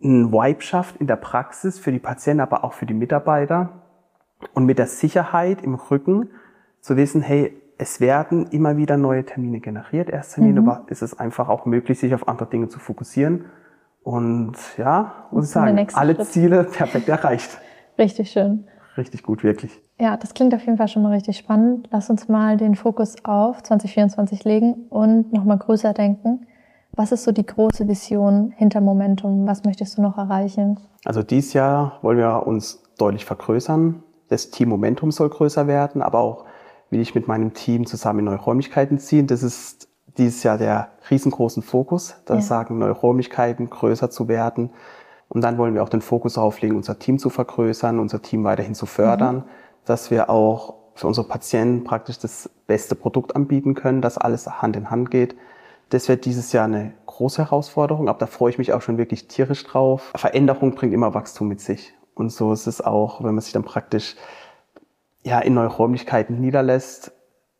einen 0.04 0.32
Vibe 0.32 0.62
schafft 0.62 0.97
in 0.97 1.08
der 1.08 1.15
Praxis 1.15 1.80
für 1.80 1.91
die 1.91 2.00
Patienten, 2.00 2.41
aber 2.41 2.63
auch 2.63 2.73
für 2.73 2.86
die 2.86 2.93
Mitarbeiter. 2.93 3.84
Und 4.54 4.65
mit 4.65 4.78
der 4.78 4.88
Sicherheit 4.88 5.63
im 5.63 5.76
Rücken 5.76 6.30
zu 6.82 6.97
wissen, 6.97 7.21
hey, 7.21 7.60
es 7.78 8.00
werden 8.00 8.47
immer 8.47 8.78
wieder 8.78 8.97
neue 8.97 9.23
Termine 9.23 9.60
generiert, 9.60 10.10
Ersttermine, 10.10 10.62
mhm. 10.62 10.69
aber 10.69 10.86
ist 10.89 11.02
es 11.02 11.17
einfach 11.17 11.47
auch 11.47 11.65
möglich, 11.65 12.00
sich 12.00 12.13
auf 12.13 12.28
andere 12.28 12.50
Dinge 12.50 12.67
zu 12.67 12.80
fokussieren. 12.80 13.45
Und 14.04 14.56
ja, 14.78 15.28
muss 15.32 15.45
ich 15.45 15.52
sagen, 15.52 15.88
alle 15.93 16.15
Schritt. 16.15 16.28
Ziele 16.28 16.63
perfekt 16.63 17.10
erreicht. 17.10 17.60
Richtig 17.97 18.32
schön. 18.32 18.67
Richtig 18.97 19.23
gut, 19.23 19.43
wirklich. 19.43 19.79
Ja, 19.99 20.17
das 20.17 20.33
klingt 20.33 20.53
auf 20.55 20.65
jeden 20.65 20.77
Fall 20.77 20.88
schon 20.88 21.03
mal 21.03 21.13
richtig 21.13 21.38
spannend. 21.38 21.88
Lass 21.91 22.10
uns 22.10 22.27
mal 22.27 22.57
den 22.57 22.75
Fokus 22.75 23.15
auf 23.23 23.62
2024 23.62 24.43
legen 24.43 24.88
und 24.89 25.31
nochmal 25.31 25.57
größer 25.57 25.93
denken. 25.93 26.47
Was 26.93 27.12
ist 27.12 27.23
so 27.23 27.31
die 27.31 27.45
große 27.45 27.88
Vision 27.88 28.51
hinter 28.57 28.81
Momentum? 28.81 29.45
Was 29.45 29.63
möchtest 29.63 29.97
du 29.97 30.01
noch 30.01 30.17
erreichen? 30.17 30.79
Also 31.05 31.21
dieses 31.21 31.53
Jahr 31.53 31.99
wollen 32.01 32.17
wir 32.17 32.47
uns 32.47 32.81
deutlich 32.97 33.23
vergrößern. 33.23 34.01
Das 34.29 34.49
Team 34.49 34.69
Momentum 34.69 35.12
soll 35.12 35.29
größer 35.29 35.67
werden, 35.67 36.01
aber 36.01 36.19
auch 36.19 36.45
will 36.89 36.99
ich 36.99 37.13
mit 37.13 37.27
meinem 37.27 37.53
Team 37.53 37.86
zusammen 37.86 38.19
in 38.19 38.25
neue 38.25 38.38
Räumlichkeiten 38.38 38.97
ziehen. 38.97 39.27
Das 39.27 39.43
ist 39.43 39.89
dieses 40.17 40.41
Jahr 40.41 40.57
der 40.57 40.89
riesengroßen 41.12 41.62
Fokus, 41.62 42.15
da 42.25 42.36
ja. 42.36 42.41
sagen 42.41 42.79
neue 42.79 42.91
Räumlichkeiten 42.91 43.69
größer 43.69 44.10
zu 44.10 44.27
werden. 44.27 44.71
Und 45.30 45.42
dann 45.42 45.58
wollen 45.58 45.74
wir 45.74 45.84
auch 45.84 45.90
den 45.90 46.02
Fokus 46.02 46.38
auflegen, 46.38 46.78
unser 46.78 47.00
Team 47.00 47.20
zu 47.20 47.30
vergrößern, 47.30 48.00
unser 48.00 48.22
Team 48.22 48.44
weiterhin 48.44 48.76
zu 48.76 48.86
fördern. 48.86 49.38
Mhm 49.38 49.44
dass 49.88 50.12
wir 50.12 50.30
auch 50.30 50.76
für 50.96 51.08
unsere 51.08 51.28
Patienten 51.28 51.84
praktisch 51.84 52.20
das 52.20 52.50
beste 52.68 52.96
Produkt 52.96 53.36
anbieten 53.36 53.74
können, 53.74 54.02
dass 54.02 54.18
alles 54.18 54.48
Hand 54.48 54.76
in 54.76 54.90
Hand 54.90 55.12
geht. 55.12 55.36
Das 55.90 56.10
wird 56.10 56.26
dieses 56.26 56.52
Jahr 56.52 56.66
eine 56.66 56.94
große 57.06 57.42
Herausforderung, 57.44 58.10
aber 58.10 58.20
da 58.20 58.26
freue 58.26 58.50
ich 58.50 58.58
mich 58.58 58.74
auch 58.74 58.82
schon 58.82 58.98
wirklich 58.98 59.28
tierisch 59.28 59.63
drauf. 59.63 60.12
Veränderung 60.16 60.76
bringt 60.76 60.94
immer 60.94 61.13
Wachstum 61.13 61.48
mit 61.48 61.62
sich. 61.62 61.94
Und 62.13 62.32
so 62.32 62.52
ist 62.52 62.68
es 62.68 62.82
auch, 62.82 63.24
wenn 63.24 63.36
man 63.36 63.42
sich 63.42 63.54
dann 63.54 63.63
praktisch 63.63 64.16
ja, 65.24 65.40
in 65.40 65.54
neue 65.54 65.68
Räumlichkeiten 65.68 66.42
niederlässt. 66.42 67.13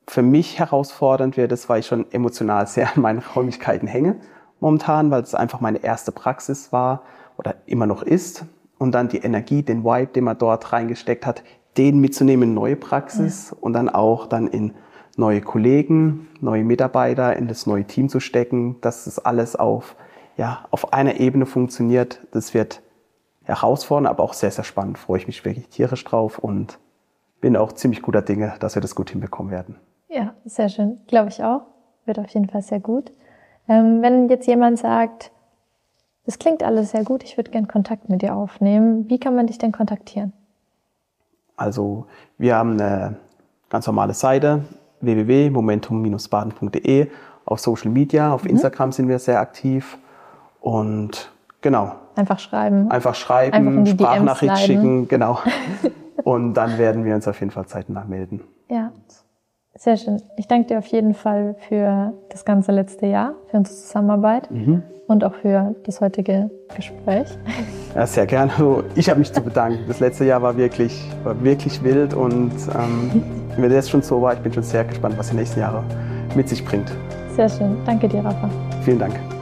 Für 0.08 0.22
mich 0.22 0.60
herausfordernd 0.60 1.38
wird 1.38 1.52
es, 1.52 1.70
weil 1.70 1.80
ich 1.80 1.88
schon 1.88 2.12
emotional 2.12 2.68
sehr 2.68 2.94
an 2.94 3.02
meinen 3.02 3.20
Räumlichkeiten 3.20 3.88
hänge 3.88 4.20
momentan, 4.60 5.12
weil 5.12 5.22
es 5.22 5.36
einfach 5.36 5.62
meine 5.62 5.84
erste 5.84 6.12
Praxis 6.12 6.72
war 6.72 7.04
oder 7.38 7.56
immer 7.65 7.86
noch 7.86 8.04
ist. 8.04 8.45
Und 8.78 8.91
dann 8.93 9.10
die 9.10 9.17
Energie, 9.17 9.63
den 9.63 9.84
Vibe, 9.84 10.13
den 10.13 10.23
man 10.26 10.38
dort 10.38 10.71
reingesteckt 10.71 11.26
hat, 11.26 11.43
den 11.78 12.00
mitzunehmen 12.00 12.50
in 12.50 12.56
neue 12.56 12.76
Praxis 12.76 13.52
ja. 13.52 13.58
und 13.62 13.73
dann 13.73 13.89
auch 13.89 14.28
dann 14.28 14.47
in 14.47 14.73
neue 15.15 15.41
Kollegen, 15.41 16.28
neue 16.41 16.63
Mitarbeiter, 16.63 17.36
in 17.36 17.47
das 17.47 17.65
neue 17.65 17.86
Team 17.86 18.10
zu 18.10 18.19
stecken, 18.19 18.80
dass 18.82 19.06
das 19.06 19.19
alles 19.19 19.56
auf, 19.56 19.95
ja, 20.38 20.65
auf 20.69 20.93
einer 20.93 21.19
Ebene 21.19 21.45
funktioniert. 21.45 22.21
Das 22.32 22.54
wird 22.54 22.82
herausfordernd, 23.43 24.08
aber 24.08 24.23
auch 24.23 24.34
sehr, 24.34 24.52
sehr 24.52 24.63
spannend. 24.63 24.97
Freue 24.97 25.17
ich 25.17 25.28
mich 25.28 25.43
wirklich 25.43 25.67
tierisch 25.69 26.04
drauf 26.04 26.38
und 26.38 26.78
bin 27.41 27.56
auch 27.58 27.71
ziemlich 27.73 28.02
guter 28.02 28.21
Dinge, 28.21 28.54
dass 28.60 28.76
wir 28.76 28.82
das 28.82 28.95
gut 28.95 29.10
hinbekommen 29.10 29.52
werden. 29.52 29.76
Ja, 30.10 30.34
sehr 30.45 30.69
schön. 30.69 31.00
Glaube 31.08 31.30
ich 31.30 31.43
auch. 31.43 31.62
Wird 32.06 32.19
auf 32.19 32.30
jeden 32.30 32.50
Fall 32.50 32.62
sehr 32.62 32.80
gut. 32.80 33.12
Ähm, 33.67 34.02
wenn 34.02 34.30
jetzt 34.30 34.47
jemand 34.47 34.80
sagt, 34.80 35.32
das 36.28 36.40
klingt 36.40 36.62
alles 36.62 36.92
sehr 36.92 37.06
gut, 37.06 37.24
ich 37.24 37.38
würde 37.38 37.52
gern 37.52 37.68
Kontakt 37.68 38.10
mit 38.10 38.22
dir 38.22 38.36
aufnehmen, 38.36 39.10
wie 39.10 39.18
kann 39.18 39.36
man 39.36 39.48
dich 39.48 39.58
denn 39.58 39.72
kontaktieren? 39.72 40.34
Also 41.56 42.06
wir 42.38 42.56
haben 42.56 42.74
eine 42.74 43.16
ganz 43.70 43.88
normale 43.88 44.13
Seite 44.13 44.66
www.momentum-baden.de 45.00 47.08
auf 47.46 47.60
Social 47.60 47.92
Media, 47.92 48.34
auf 48.34 48.44
mhm. 48.44 48.52
Instagram 48.52 48.92
sind 48.92 49.08
wir 49.08 49.20
sehr 49.20 49.40
aktiv 49.40 49.98
und 50.60 51.32
genau. 51.62 51.94
Einfach 52.16 52.40
schreiben. 52.40 52.92
Einfach 52.92 53.16
schreiben, 53.16 53.56
Einfach 53.56 53.94
Sprachnachricht 53.94 54.58
schicken, 54.60 55.08
genau. 55.08 55.40
und 56.26 56.56
dann 56.56 56.78
werden 56.78 57.06
wir 57.06 57.16
uns 57.16 57.26
auf 57.28 57.40
jeden 57.40 57.52
Fall 57.52 57.68
zeitnah 57.68 58.04
melden. 58.04 58.42
Ja. 58.70 58.77
Sehr 59.78 59.96
schön. 59.96 60.22
Ich 60.38 60.48
danke 60.48 60.68
dir 60.68 60.80
auf 60.80 60.88
jeden 60.88 61.13
Fall 61.13 61.56
für 61.68 62.13
das 62.30 62.46
ganze 62.46 62.72
letzte 62.72 63.06
Jahr, 63.06 63.34
für 63.52 63.58
unsere 63.58 63.78
Zusammenarbeit 63.78 64.50
mhm. 64.50 64.82
und 65.08 65.24
auch 65.24 65.36
für 65.36 65.76
das 65.86 66.02
heutige 66.02 66.50
Gespräch. 66.76 67.28
Ja, 67.96 68.06
sehr 68.06 68.26
gerne. 68.26 68.52
Ich 68.96 69.10
habe 69.10 69.20
mich 69.20 69.32
zu 69.32 69.42
bedanken. 69.42 69.80
Das 69.88 70.00
letzte 70.00 70.26
Jahr 70.26 70.42
war 70.42 70.58
wirklich, 70.58 71.04
war 71.24 71.42
wirklich 71.44 71.84
wild 71.84 72.13
und 72.13 72.52
ähm, 72.76 73.24
wenn 73.56 73.72
das 73.72 73.90
schon 73.90 74.02
so 74.02 74.22
war, 74.22 74.34
ich 74.34 74.40
bin 74.40 74.54
schon 74.54 74.63
sehr 74.63 74.84
gespannt, 74.84 75.18
was 75.18 75.30
die 75.30 75.36
nächsten 75.36 75.60
Jahre 75.60 75.84
mit 76.36 76.50
sich 76.50 76.63
bringt. 76.63 76.92
Sehr 77.36 77.50
schön. 77.50 77.78
Danke 77.86 78.08
dir, 78.08 78.24
Rafa. 78.24 78.50
Vielen 78.84 79.00
Dank. 79.00 79.37